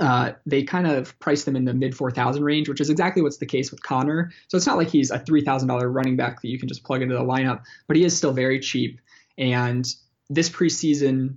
Uh, 0.00 0.32
they 0.46 0.64
kind 0.64 0.86
of 0.86 1.16
priced 1.20 1.44
them 1.44 1.54
in 1.54 1.64
the 1.64 1.72
mid 1.72 1.96
4,000 1.96 2.42
range, 2.42 2.68
which 2.68 2.80
is 2.80 2.90
exactly 2.90 3.22
what's 3.22 3.36
the 3.36 3.46
case 3.46 3.70
with 3.70 3.82
Conner. 3.82 4.32
So 4.48 4.56
it's 4.56 4.66
not 4.66 4.78
like 4.78 4.88
he's 4.88 5.12
a 5.12 5.18
$3,000 5.20 5.94
running 5.94 6.16
back 6.16 6.42
that 6.42 6.48
you 6.48 6.58
can 6.58 6.68
just 6.68 6.82
plug 6.82 7.02
into 7.02 7.14
the 7.14 7.22
lineup, 7.22 7.62
but 7.86 7.96
he 7.96 8.04
is 8.04 8.16
still 8.16 8.32
very 8.32 8.58
cheap. 8.58 9.00
And 9.38 9.86
this 10.28 10.50
preseason, 10.50 11.36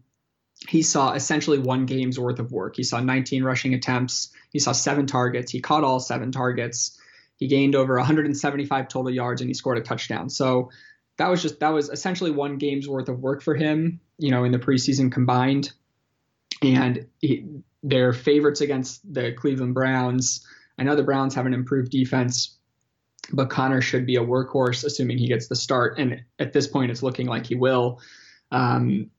he 0.67 0.81
saw 0.81 1.13
essentially 1.13 1.57
one 1.57 1.85
game's 1.85 2.19
worth 2.19 2.39
of 2.39 2.51
work. 2.51 2.75
He 2.75 2.83
saw 2.83 2.99
19 2.99 3.43
rushing 3.43 3.73
attempts, 3.73 4.31
he 4.51 4.59
saw 4.59 4.71
seven 4.71 5.07
targets, 5.07 5.51
he 5.51 5.61
caught 5.61 5.83
all 5.83 5.99
seven 5.99 6.31
targets, 6.31 6.99
he 7.37 7.47
gained 7.47 7.75
over 7.75 7.95
175 7.95 8.87
total 8.89 9.11
yards, 9.11 9.41
and 9.41 9.49
he 9.49 9.53
scored 9.53 9.77
a 9.77 9.81
touchdown. 9.81 10.29
So 10.29 10.71
that 11.17 11.29
was 11.29 11.41
just 11.41 11.59
that 11.61 11.69
was 11.69 11.89
essentially 11.89 12.31
one 12.31 12.57
game's 12.57 12.87
worth 12.87 13.09
of 13.09 13.19
work 13.19 13.41
for 13.41 13.55
him, 13.55 14.01
you 14.17 14.31
know, 14.31 14.43
in 14.43 14.51
the 14.51 14.59
preseason 14.59 15.11
combined. 15.11 15.71
And 16.61 17.07
he, 17.19 17.45
they're 17.83 18.13
favorites 18.13 18.61
against 18.61 19.13
the 19.13 19.31
Cleveland 19.31 19.73
Browns. 19.73 20.45
I 20.77 20.83
know 20.83 20.95
the 20.95 21.03
Browns 21.03 21.35
have 21.35 21.45
an 21.45 21.53
improved 21.53 21.91
defense, 21.91 22.57
but 23.31 23.49
Conner 23.49 23.81
should 23.81 24.05
be 24.05 24.17
a 24.17 24.23
workhorse, 24.23 24.83
assuming 24.83 25.17
he 25.17 25.27
gets 25.27 25.47
the 25.47 25.55
start. 25.55 25.97
And 25.97 26.23
at 26.39 26.51
this 26.51 26.67
point, 26.67 26.91
it's 26.91 27.03
looking 27.03 27.27
like 27.27 27.45
he 27.45 27.55
will. 27.55 28.01
Um, 28.51 29.11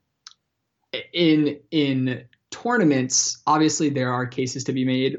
in 1.12 1.60
in 1.70 2.24
tournaments, 2.50 3.42
obviously 3.46 3.90
there 3.90 4.12
are 4.12 4.26
cases 4.26 4.64
to 4.64 4.72
be 4.72 4.84
made 4.84 5.18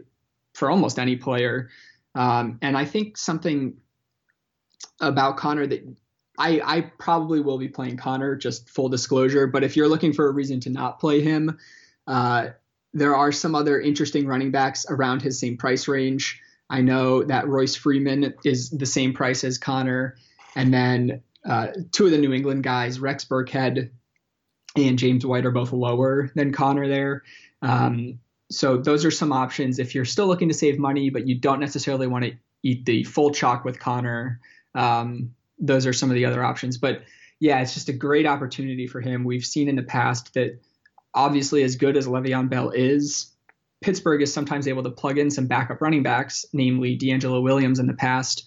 for 0.53 0.69
almost 0.69 0.99
any 0.99 1.15
player, 1.15 1.69
um, 2.15 2.59
and 2.61 2.77
I 2.77 2.85
think 2.85 3.17
something 3.17 3.77
about 4.99 5.37
Conner 5.37 5.65
that 5.67 5.87
I, 6.37 6.61
I 6.63 6.81
probably 6.81 7.39
will 7.39 7.57
be 7.57 7.67
playing 7.67 7.97
Conner, 7.97 8.35
just 8.35 8.69
full 8.69 8.89
disclosure. 8.89 9.47
But 9.47 9.63
if 9.63 9.75
you're 9.75 9.87
looking 9.87 10.13
for 10.13 10.27
a 10.27 10.31
reason 10.31 10.59
to 10.61 10.69
not 10.69 10.99
play 10.99 11.21
him, 11.21 11.57
uh, 12.07 12.47
there 12.93 13.15
are 13.15 13.31
some 13.31 13.55
other 13.55 13.79
interesting 13.79 14.27
running 14.27 14.51
backs 14.51 14.85
around 14.89 15.21
his 15.21 15.39
same 15.39 15.57
price 15.57 15.87
range. 15.87 16.41
I 16.69 16.81
know 16.81 17.23
that 17.23 17.47
Royce 17.47 17.75
Freeman 17.75 18.33
is 18.43 18.69
the 18.69 18.85
same 18.85 19.13
price 19.13 19.43
as 19.43 19.57
Conner, 19.57 20.15
And 20.55 20.73
then 20.73 21.21
uh, 21.45 21.67
two 21.91 22.05
of 22.05 22.11
the 22.11 22.17
New 22.17 22.33
England 22.33 22.63
guys, 22.63 22.99
Rex 22.99 23.25
Burkhead 23.25 23.91
and 24.75 24.97
James 24.97 25.25
White, 25.25 25.45
are 25.45 25.51
both 25.51 25.71
lower 25.71 26.31
than 26.35 26.51
Conner 26.51 26.87
there. 26.87 27.23
Um, 27.61 28.19
so 28.49 28.77
those 28.77 29.05
are 29.05 29.11
some 29.11 29.31
options 29.31 29.79
if 29.79 29.95
you're 29.95 30.05
still 30.05 30.27
looking 30.27 30.49
to 30.49 30.53
save 30.53 30.77
money, 30.77 31.09
but 31.09 31.27
you 31.27 31.35
don't 31.35 31.59
necessarily 31.59 32.07
want 32.07 32.25
to 32.25 32.33
eat 32.63 32.85
the 32.85 33.03
full 33.03 33.31
chalk 33.31 33.65
with 33.65 33.79
Conner. 33.79 34.39
Um, 34.75 35.33
those 35.57 35.85
are 35.85 35.93
some 35.93 36.09
of 36.09 36.15
the 36.15 36.25
other 36.25 36.43
options. 36.43 36.77
But 36.77 37.03
yeah, 37.39 37.61
it's 37.61 37.73
just 37.73 37.89
a 37.89 37.93
great 37.93 38.25
opportunity 38.25 38.87
for 38.87 39.01
him. 39.01 39.23
We've 39.23 39.45
seen 39.45 39.67
in 39.67 39.75
the 39.75 39.83
past 39.83 40.33
that 40.33 40.59
obviously, 41.13 41.63
as 41.63 41.75
good 41.75 41.97
as 41.97 42.07
Le'Veon 42.07 42.49
Bell 42.49 42.69
is, 42.69 43.31
Pittsburgh 43.81 44.21
is 44.21 44.33
sometimes 44.33 44.67
able 44.67 44.83
to 44.83 44.91
plug 44.91 45.17
in 45.17 45.31
some 45.31 45.47
backup 45.47 45.81
running 45.81 46.03
backs, 46.03 46.45
namely 46.53 46.97
DeAngelo 46.97 47.41
Williams 47.41 47.79
in 47.79 47.87
the 47.87 47.93
past, 47.93 48.45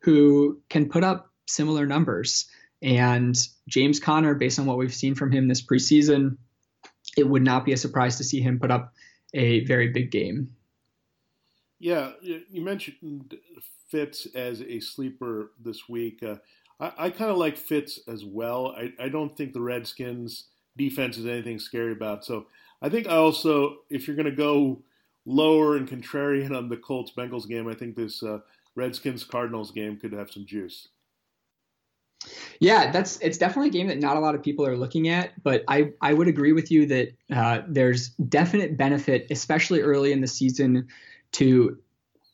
who 0.00 0.60
can 0.68 0.88
put 0.88 1.02
up 1.02 1.32
similar 1.46 1.84
numbers. 1.84 2.46
And 2.82 3.36
James 3.66 3.98
Conner, 3.98 4.34
based 4.34 4.58
on 4.58 4.66
what 4.66 4.78
we've 4.78 4.94
seen 4.94 5.14
from 5.14 5.32
him 5.32 5.48
this 5.48 5.62
preseason, 5.62 6.36
it 7.16 7.28
would 7.28 7.42
not 7.42 7.64
be 7.64 7.72
a 7.72 7.76
surprise 7.76 8.16
to 8.16 8.24
see 8.24 8.40
him 8.40 8.58
put 8.58 8.70
up 8.70 8.92
a 9.34 9.64
very 9.64 9.88
big 9.88 10.10
game. 10.10 10.54
Yeah, 11.80 12.12
you 12.20 12.62
mentioned 12.62 13.36
Fitz 13.88 14.26
as 14.34 14.62
a 14.62 14.80
sleeper 14.80 15.52
this 15.62 15.88
week. 15.88 16.22
Uh, 16.22 16.36
I, 16.80 16.92
I 17.06 17.10
kind 17.10 17.30
of 17.30 17.36
like 17.36 17.56
Fitz 17.56 18.00
as 18.08 18.24
well. 18.24 18.74
I, 18.76 18.92
I 18.98 19.08
don't 19.08 19.36
think 19.36 19.52
the 19.52 19.60
Redskins 19.60 20.44
defense 20.76 21.16
is 21.18 21.26
anything 21.26 21.58
scary 21.58 21.92
about. 21.92 22.24
So 22.24 22.46
I 22.82 22.88
think 22.88 23.06
I 23.06 23.16
also, 23.16 23.78
if 23.90 24.06
you're 24.06 24.16
going 24.16 24.26
to 24.26 24.32
go 24.32 24.82
lower 25.24 25.76
and 25.76 25.88
contrarian 25.88 26.56
on 26.56 26.68
the 26.68 26.76
Colts 26.76 27.12
Bengals 27.16 27.48
game, 27.48 27.68
I 27.68 27.74
think 27.74 27.96
this 27.96 28.22
uh, 28.22 28.38
Redskins 28.74 29.24
Cardinals 29.24 29.70
game 29.70 29.98
could 29.98 30.12
have 30.12 30.30
some 30.30 30.46
juice. 30.46 30.88
Yeah, 32.60 32.90
that's 32.90 33.18
it's 33.20 33.38
definitely 33.38 33.68
a 33.68 33.72
game 33.72 33.86
that 33.88 33.98
not 33.98 34.16
a 34.16 34.20
lot 34.20 34.34
of 34.34 34.42
people 34.42 34.66
are 34.66 34.76
looking 34.76 35.08
at, 35.08 35.42
but 35.42 35.64
I 35.68 35.92
I 36.00 36.12
would 36.12 36.28
agree 36.28 36.52
with 36.52 36.70
you 36.70 36.86
that 36.86 37.12
uh, 37.32 37.62
there's 37.68 38.08
definite 38.10 38.76
benefit, 38.76 39.26
especially 39.30 39.80
early 39.80 40.12
in 40.12 40.20
the 40.20 40.26
season, 40.26 40.88
to 41.32 41.78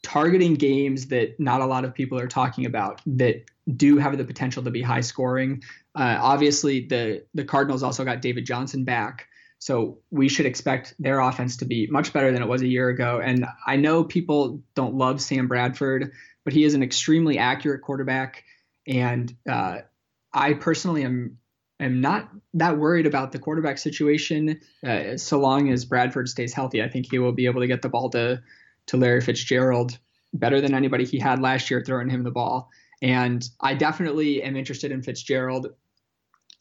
targeting 0.02 0.54
games 0.54 1.06
that 1.08 1.38
not 1.40 1.60
a 1.60 1.66
lot 1.66 1.84
of 1.84 1.94
people 1.94 2.18
are 2.18 2.28
talking 2.28 2.66
about 2.66 3.00
that 3.06 3.44
do 3.76 3.96
have 3.96 4.16
the 4.18 4.24
potential 4.24 4.62
to 4.62 4.70
be 4.70 4.82
high 4.82 5.00
scoring. 5.00 5.62
Uh, 5.94 6.18
obviously, 6.20 6.86
the 6.86 7.24
the 7.34 7.44
Cardinals 7.44 7.82
also 7.82 8.04
got 8.04 8.22
David 8.22 8.44
Johnson 8.44 8.84
back, 8.84 9.26
so 9.58 9.98
we 10.10 10.28
should 10.28 10.46
expect 10.46 10.94
their 10.98 11.20
offense 11.20 11.56
to 11.58 11.64
be 11.64 11.86
much 11.86 12.12
better 12.12 12.30
than 12.32 12.42
it 12.42 12.48
was 12.48 12.62
a 12.62 12.66
year 12.66 12.88
ago. 12.88 13.20
And 13.24 13.46
I 13.66 13.76
know 13.76 14.04
people 14.04 14.62
don't 14.74 14.94
love 14.94 15.20
Sam 15.22 15.48
Bradford, 15.48 16.12
but 16.44 16.52
he 16.52 16.64
is 16.64 16.74
an 16.74 16.82
extremely 16.82 17.38
accurate 17.38 17.80
quarterback, 17.80 18.44
and 18.86 19.34
uh, 19.48 19.78
I 20.32 20.54
personally 20.54 21.04
am 21.04 21.38
am 21.80 22.00
not 22.00 22.30
that 22.54 22.78
worried 22.78 23.06
about 23.06 23.32
the 23.32 23.38
quarterback 23.38 23.78
situation 23.78 24.60
uh, 24.86 25.16
so 25.16 25.38
long 25.38 25.70
as 25.70 25.84
Bradford 25.84 26.28
stays 26.28 26.54
healthy. 26.54 26.82
I 26.82 26.88
think 26.88 27.10
he 27.10 27.18
will 27.18 27.32
be 27.32 27.46
able 27.46 27.60
to 27.60 27.66
get 27.66 27.82
the 27.82 27.88
ball 27.88 28.10
to 28.10 28.42
to 28.86 28.96
Larry 28.96 29.20
Fitzgerald 29.20 29.98
better 30.34 30.60
than 30.60 30.74
anybody 30.74 31.04
he 31.04 31.18
had 31.18 31.40
last 31.40 31.70
year 31.70 31.82
throwing 31.84 32.10
him 32.10 32.24
the 32.24 32.30
ball. 32.30 32.68
And 33.00 33.48
I 33.60 33.74
definitely 33.74 34.42
am 34.42 34.56
interested 34.56 34.90
in 34.90 35.02
Fitzgerald. 35.02 35.68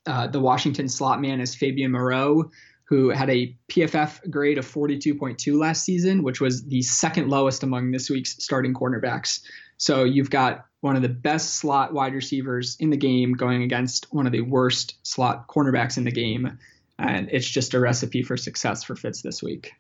Uh, 0.06 0.28
the 0.28 0.40
Washington 0.40 0.90
slot 0.90 1.22
man 1.22 1.40
is 1.40 1.56
Fabian 1.56 1.92
Moreau, 1.92 2.52
who 2.86 3.10
had 3.10 3.30
a 3.30 3.58
PFF 3.70 4.30
grade 4.30 4.58
of 4.58 4.66
42.2 4.66 5.58
last 5.58 5.84
season, 5.84 6.22
which 6.22 6.42
was 6.42 6.66
the 6.66 6.82
second 6.82 7.30
lowest 7.30 7.64
among 7.64 7.92
this 7.92 8.10
week's 8.10 8.44
starting 8.44 8.74
cornerbacks. 8.74 9.42
So 9.78 10.04
you've 10.04 10.30
got 10.30 10.66
one 10.82 10.96
of 10.96 11.02
the 11.02 11.10
best 11.10 11.56
slot 11.56 11.94
wide 11.94 12.14
receivers 12.14 12.76
in 12.80 12.90
the 12.90 12.98
game 12.98 13.34
going 13.34 13.64
against 13.64 14.08
one 14.14 14.26
of 14.26 14.32
the 14.32 14.42
worst 14.42 14.96
slot 15.04 15.48
cornerbacks 15.48 15.98
in 15.98 16.04
the 16.04 16.12
game. 16.12 16.58
And 17.00 17.30
it's 17.32 17.50
just 17.50 17.74
a 17.74 17.80
recipe 17.80 18.22
for 18.22 18.38
success 18.38 18.84
for 18.84 18.96
Fitz 18.96 19.22
this 19.22 19.42
week. 19.42 19.72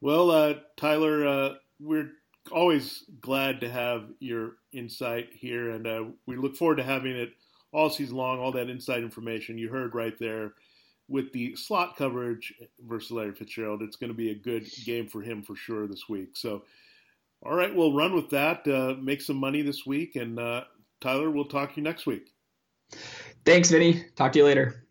Well, 0.00 0.30
uh, 0.30 0.54
Tyler, 0.76 1.26
uh, 1.26 1.54
we're 1.80 2.10
always 2.52 3.04
glad 3.20 3.60
to 3.60 3.70
have 3.70 4.10
your 4.20 4.56
insight 4.72 5.30
here, 5.32 5.70
and 5.70 5.86
uh, 5.86 6.04
we 6.26 6.36
look 6.36 6.56
forward 6.56 6.76
to 6.76 6.82
having 6.82 7.16
it 7.16 7.30
all 7.72 7.88
season 7.88 8.16
long. 8.16 8.38
All 8.38 8.52
that 8.52 8.68
inside 8.68 9.02
information 9.02 9.58
you 9.58 9.70
heard 9.70 9.94
right 9.94 10.18
there 10.18 10.52
with 11.08 11.32
the 11.32 11.54
slot 11.56 11.96
coverage 11.96 12.52
versus 12.86 13.10
Larry 13.10 13.32
Fitzgerald. 13.32 13.82
It's 13.82 13.96
going 13.96 14.10
to 14.10 14.16
be 14.16 14.30
a 14.30 14.34
good 14.34 14.66
game 14.84 15.08
for 15.08 15.22
him 15.22 15.42
for 15.42 15.56
sure 15.56 15.86
this 15.86 16.08
week. 16.08 16.36
So, 16.36 16.64
all 17.44 17.54
right, 17.54 17.74
we'll 17.74 17.92
run 17.92 18.14
with 18.14 18.30
that. 18.30 18.66
Uh, 18.66 18.94
make 19.00 19.20
some 19.20 19.36
money 19.36 19.62
this 19.62 19.84
week, 19.84 20.16
and 20.16 20.38
uh, 20.38 20.64
Tyler, 21.00 21.30
we'll 21.30 21.44
talk 21.44 21.70
to 21.70 21.76
you 21.76 21.82
next 21.82 22.06
week. 22.06 22.32
Thanks, 23.44 23.70
Vinny. 23.70 24.04
Talk 24.16 24.32
to 24.32 24.38
you 24.38 24.44
later. 24.44 24.86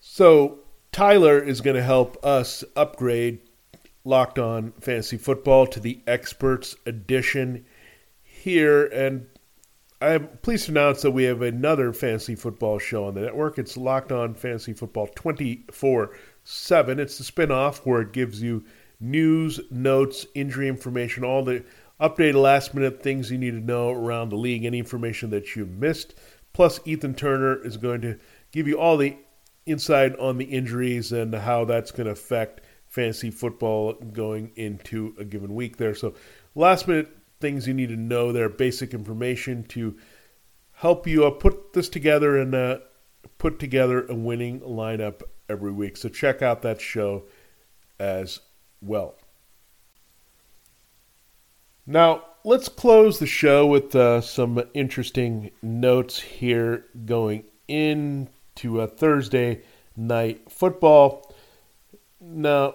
So 0.00 0.60
Tyler 0.92 1.38
is 1.38 1.60
going 1.60 1.76
to 1.76 1.82
help 1.82 2.24
us 2.24 2.64
upgrade 2.74 3.40
Locked 4.04 4.38
On 4.38 4.72
Fantasy 4.80 5.16
Football 5.16 5.66
to 5.68 5.80
the 5.80 6.00
Experts 6.06 6.74
Edition 6.86 7.66
here. 8.22 8.86
And 8.86 9.26
I'm 10.00 10.28
pleased 10.42 10.66
to 10.66 10.72
announce 10.72 11.02
that 11.02 11.10
we 11.10 11.24
have 11.24 11.42
another 11.42 11.92
fantasy 11.92 12.34
football 12.34 12.78
show 12.78 13.04
on 13.04 13.14
the 13.14 13.20
network. 13.20 13.58
It's 13.58 13.76
Locked 13.76 14.10
On 14.10 14.34
Fantasy 14.34 14.72
Football 14.72 15.08
24 15.14 16.16
7. 16.44 17.00
It's 17.00 17.18
the 17.18 17.24
spinoff 17.24 17.78
where 17.78 18.00
it 18.00 18.12
gives 18.12 18.40
you 18.40 18.64
news, 19.00 19.60
notes, 19.70 20.26
injury 20.34 20.68
information, 20.68 21.24
all 21.24 21.44
the 21.44 21.64
updated 22.00 22.34
last 22.34 22.74
minute 22.74 23.02
things 23.02 23.30
you 23.30 23.38
need 23.38 23.52
to 23.52 23.60
know 23.60 23.90
around 23.90 24.28
the 24.28 24.36
league, 24.36 24.64
any 24.64 24.78
information 24.78 25.30
that 25.30 25.56
you 25.56 25.66
missed. 25.66 26.14
Plus, 26.52 26.80
Ethan 26.84 27.14
Turner 27.14 27.62
is 27.64 27.76
going 27.76 28.00
to 28.00 28.18
give 28.52 28.66
you 28.66 28.78
all 28.78 28.96
the 28.96 29.16
insight 29.66 30.18
on 30.18 30.38
the 30.38 30.44
injuries 30.44 31.12
and 31.12 31.34
how 31.34 31.64
that's 31.64 31.90
going 31.90 32.06
to 32.06 32.12
affect 32.12 32.62
fantasy 32.86 33.30
football 33.30 33.92
going 33.94 34.52
into 34.56 35.14
a 35.18 35.24
given 35.24 35.54
week 35.54 35.76
there. 35.76 35.94
So, 35.94 36.14
last 36.54 36.88
minute 36.88 37.14
things 37.40 37.66
you 37.66 37.74
need 37.74 37.90
to 37.90 37.96
know 37.96 38.32
there, 38.32 38.48
basic 38.48 38.94
information 38.94 39.64
to 39.64 39.96
help 40.72 41.06
you 41.06 41.26
uh, 41.26 41.30
put 41.30 41.72
this 41.74 41.88
together 41.88 42.38
and 42.38 42.54
uh, 42.54 42.78
put 43.38 43.58
together 43.58 44.06
a 44.06 44.14
winning 44.14 44.60
lineup 44.60 45.22
every 45.48 45.72
week. 45.72 45.96
So, 45.96 46.08
check 46.08 46.40
out 46.40 46.62
that 46.62 46.80
show 46.80 47.24
as 47.98 48.40
well. 48.80 49.14
Now, 51.86 52.24
let's 52.44 52.68
close 52.68 53.18
the 53.18 53.26
show 53.26 53.66
with 53.66 53.94
uh, 53.94 54.20
some 54.20 54.62
interesting 54.74 55.50
notes 55.62 56.20
here 56.20 56.84
going 57.04 57.44
into 57.68 58.80
a 58.80 58.86
Thursday 58.86 59.62
night 59.96 60.50
football. 60.50 61.34
Now, 62.20 62.74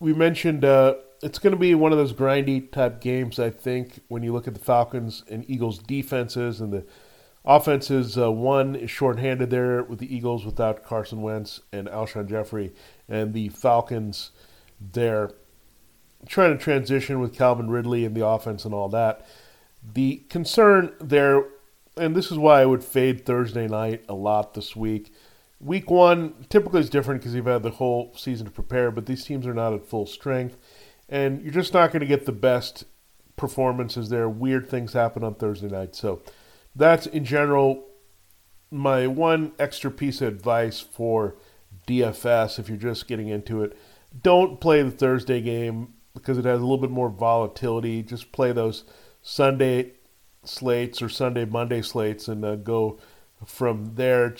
we 0.00 0.12
mentioned 0.12 0.64
uh, 0.64 0.94
it's 1.22 1.38
going 1.38 1.52
to 1.52 1.58
be 1.58 1.74
one 1.74 1.92
of 1.92 1.98
those 1.98 2.12
grindy 2.12 2.70
type 2.70 3.00
games, 3.00 3.38
I 3.38 3.50
think, 3.50 4.00
when 4.08 4.22
you 4.22 4.32
look 4.32 4.46
at 4.46 4.54
the 4.54 4.60
Falcons 4.60 5.24
and 5.28 5.48
Eagles 5.50 5.78
defenses 5.78 6.60
and 6.60 6.72
the 6.72 6.86
offenses. 7.44 8.16
Uh, 8.16 8.30
one 8.30 8.76
is 8.76 8.90
shorthanded 8.90 9.50
there 9.50 9.82
with 9.82 9.98
the 9.98 10.14
Eagles 10.14 10.44
without 10.44 10.84
Carson 10.84 11.22
Wentz 11.22 11.60
and 11.72 11.88
Alshon 11.88 12.28
Jeffery, 12.28 12.72
and 13.08 13.32
the 13.34 13.48
Falcons 13.48 14.30
they're 14.80 15.30
trying 16.26 16.56
to 16.56 16.62
transition 16.62 17.20
with 17.20 17.36
Calvin 17.36 17.70
Ridley 17.70 18.04
and 18.04 18.14
the 18.14 18.26
offense 18.26 18.64
and 18.64 18.74
all 18.74 18.88
that. 18.88 19.26
The 19.94 20.24
concern 20.28 20.92
there 21.00 21.44
and 21.98 22.14
this 22.14 22.30
is 22.30 22.38
why 22.38 22.62
I 22.62 22.66
would 22.66 22.84
fade 22.84 23.26
Thursday 23.26 23.66
night 23.66 24.04
a 24.08 24.14
lot 24.14 24.54
this 24.54 24.76
week. 24.76 25.12
Week 25.60 25.90
one 25.90 26.46
typically 26.48 26.80
is 26.80 26.90
different 26.90 27.20
because 27.20 27.34
you've 27.34 27.46
had 27.46 27.62
the 27.62 27.70
whole 27.70 28.14
season 28.16 28.46
to 28.46 28.52
prepare, 28.52 28.90
but 28.90 29.06
these 29.06 29.24
teams 29.24 29.46
are 29.46 29.54
not 29.54 29.72
at 29.72 29.86
full 29.86 30.06
strength, 30.06 30.56
and 31.08 31.42
you're 31.42 31.52
just 31.52 31.74
not 31.74 31.90
going 31.90 32.00
to 32.00 32.06
get 32.06 32.26
the 32.26 32.32
best 32.32 32.84
performances 33.36 34.08
there. 34.08 34.28
Weird 34.28 34.68
things 34.68 34.92
happen 34.92 35.24
on 35.24 35.34
Thursday 35.34 35.68
night. 35.68 35.96
So 35.96 36.22
that's 36.76 37.06
in 37.06 37.24
general 37.24 37.84
my 38.70 39.06
one 39.06 39.52
extra 39.58 39.90
piece 39.90 40.20
of 40.20 40.28
advice 40.28 40.80
for 40.80 41.36
DFS 41.86 42.58
if 42.58 42.68
you're 42.68 42.76
just 42.76 43.08
getting 43.08 43.28
into 43.28 43.62
it. 43.62 43.76
Don't 44.22 44.60
play 44.60 44.82
the 44.82 44.90
Thursday 44.90 45.40
game 45.40 45.94
because 46.14 46.38
it 46.38 46.44
has 46.44 46.58
a 46.58 46.62
little 46.62 46.78
bit 46.78 46.90
more 46.90 47.08
volatility. 47.08 48.02
Just 48.02 48.32
play 48.32 48.52
those 48.52 48.84
Sunday 49.22 49.92
slates 50.44 51.02
or 51.02 51.08
Sunday, 51.08 51.44
Monday 51.44 51.82
slates 51.82 52.28
and 52.28 52.44
uh, 52.44 52.56
go 52.56 52.98
from 53.44 53.94
there. 53.94 54.34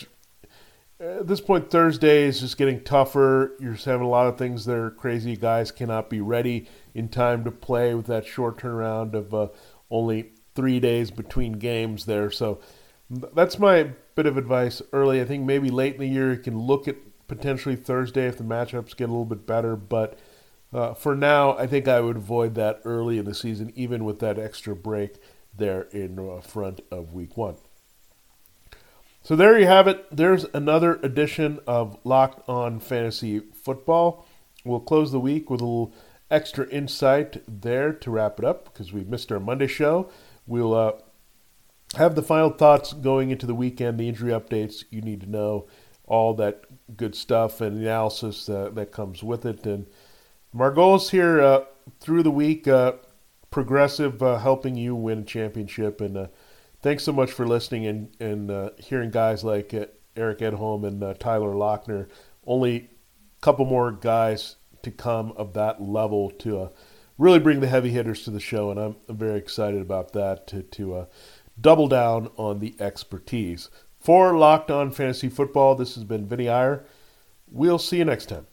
At 1.00 1.28
this 1.28 1.40
point, 1.40 1.70
Thursday 1.70 2.24
is 2.24 2.40
just 2.40 2.56
getting 2.56 2.82
tougher. 2.82 3.52
You're 3.60 3.74
just 3.74 3.84
having 3.84 4.06
a 4.06 4.10
lot 4.10 4.26
of 4.26 4.36
things 4.36 4.64
that 4.64 4.76
are 4.76 4.90
crazy. 4.90 5.36
Guys 5.36 5.70
cannot 5.70 6.10
be 6.10 6.20
ready 6.20 6.66
in 6.94 7.08
time 7.08 7.44
to 7.44 7.52
play 7.52 7.94
with 7.94 8.06
that 8.06 8.26
short 8.26 8.58
turnaround 8.58 9.14
of 9.14 9.32
uh, 9.32 9.48
only 9.90 10.32
three 10.56 10.80
days 10.80 11.12
between 11.12 11.52
games 11.52 12.06
there. 12.06 12.32
So 12.32 12.60
that's 13.08 13.60
my 13.60 13.90
bit 14.16 14.26
of 14.26 14.36
advice 14.36 14.82
early. 14.92 15.20
I 15.20 15.24
think 15.24 15.44
maybe 15.44 15.70
late 15.70 15.94
in 15.94 16.00
the 16.00 16.08
year 16.08 16.32
you 16.32 16.40
can 16.40 16.58
look 16.58 16.88
at 16.88 16.96
potentially 17.28 17.76
Thursday 17.76 18.26
if 18.26 18.38
the 18.38 18.44
matchups 18.44 18.96
get 18.96 19.04
a 19.04 19.12
little 19.12 19.24
bit 19.24 19.46
better. 19.46 19.76
But 19.76 20.18
uh, 20.72 20.94
for 20.94 21.14
now, 21.14 21.56
I 21.56 21.66
think 21.66 21.86
I 21.86 22.00
would 22.00 22.16
avoid 22.16 22.54
that 22.56 22.80
early 22.84 23.18
in 23.18 23.24
the 23.24 23.34
season, 23.34 23.72
even 23.76 24.04
with 24.04 24.18
that 24.20 24.38
extra 24.38 24.74
break 24.74 25.16
there 25.54 25.82
in 25.92 26.18
uh, 26.18 26.40
front 26.40 26.80
of 26.90 27.12
week 27.12 27.36
one. 27.36 27.56
So 29.22 29.36
there 29.36 29.58
you 29.58 29.66
have 29.66 29.86
it. 29.86 30.06
There's 30.10 30.46
another 30.54 30.94
edition 31.02 31.60
of 31.66 31.98
Locked 32.04 32.48
On 32.48 32.80
Fantasy 32.80 33.40
Football. 33.40 34.26
We'll 34.64 34.80
close 34.80 35.12
the 35.12 35.20
week 35.20 35.50
with 35.50 35.60
a 35.60 35.64
little 35.64 35.94
extra 36.30 36.68
insight 36.68 37.42
there 37.46 37.92
to 37.92 38.10
wrap 38.10 38.38
it 38.38 38.44
up 38.44 38.64
because 38.64 38.92
we 38.92 39.04
missed 39.04 39.32
our 39.32 39.40
Monday 39.40 39.66
show. 39.66 40.10
We'll 40.46 40.74
uh, 40.74 40.92
have 41.96 42.14
the 42.14 42.22
final 42.22 42.50
thoughts 42.50 42.92
going 42.92 43.30
into 43.30 43.46
the 43.46 43.54
weekend, 43.54 43.98
the 43.98 44.08
injury 44.08 44.32
updates 44.32 44.84
you 44.90 45.00
need 45.00 45.20
to 45.22 45.30
know, 45.30 45.66
all 46.08 46.34
that 46.34 46.64
good 46.96 47.14
stuff 47.14 47.60
and 47.60 47.78
analysis 47.78 48.48
uh, 48.48 48.70
that 48.72 48.90
comes 48.90 49.22
with 49.22 49.44
it. 49.46 49.64
And 49.66 49.86
our 50.58 50.70
goals 50.70 51.10
here 51.10 51.40
uh, 51.40 51.64
through 52.00 52.22
the 52.22 52.30
week 52.30 52.66
uh, 52.66 52.94
progressive 53.50 54.22
uh, 54.22 54.38
helping 54.38 54.76
you 54.76 54.94
win 54.94 55.20
a 55.20 55.24
championship 55.24 56.00
and 56.00 56.16
uh, 56.16 56.26
thanks 56.82 57.04
so 57.04 57.12
much 57.12 57.30
for 57.30 57.46
listening 57.46 57.86
and, 57.86 58.16
and 58.20 58.50
uh, 58.50 58.70
hearing 58.78 59.10
guys 59.10 59.44
like 59.44 59.72
uh, 59.74 59.86
Eric 60.16 60.38
Edholm 60.38 60.84
and 60.84 61.20
Tyler 61.20 61.52
Loechner. 61.52 62.08
Only 62.46 62.76
a 62.76 62.88
couple 63.40 63.66
more 63.66 63.92
guys 63.92 64.56
to 64.82 64.90
come 64.90 65.32
of 65.32 65.52
that 65.52 65.82
level 65.82 66.30
to 66.30 66.70
really 67.18 67.38
bring 67.38 67.60
the 67.60 67.68
heavy 67.68 67.90
hitters 67.90 68.24
to 68.24 68.30
the 68.30 68.40
show, 68.40 68.70
and 68.70 68.80
I'm, 68.80 68.96
I'm 69.08 69.16
very 69.16 69.38
excited 69.38 69.80
about 69.80 70.12
that 70.14 70.46
to, 70.48 70.62
to 70.62 71.06
double 71.60 71.88
down 71.88 72.30
on 72.36 72.58
the 72.60 72.74
expertise. 72.80 73.70
For 74.00 74.36
Locked 74.36 74.70
On 74.70 74.90
Fantasy 74.90 75.28
Football, 75.28 75.76
this 75.76 75.94
has 75.94 76.04
been 76.04 76.26
Vinny 76.26 76.48
Iyer. 76.48 76.84
We'll 77.50 77.78
see 77.78 77.98
you 77.98 78.04
next 78.04 78.26
time. 78.26 78.47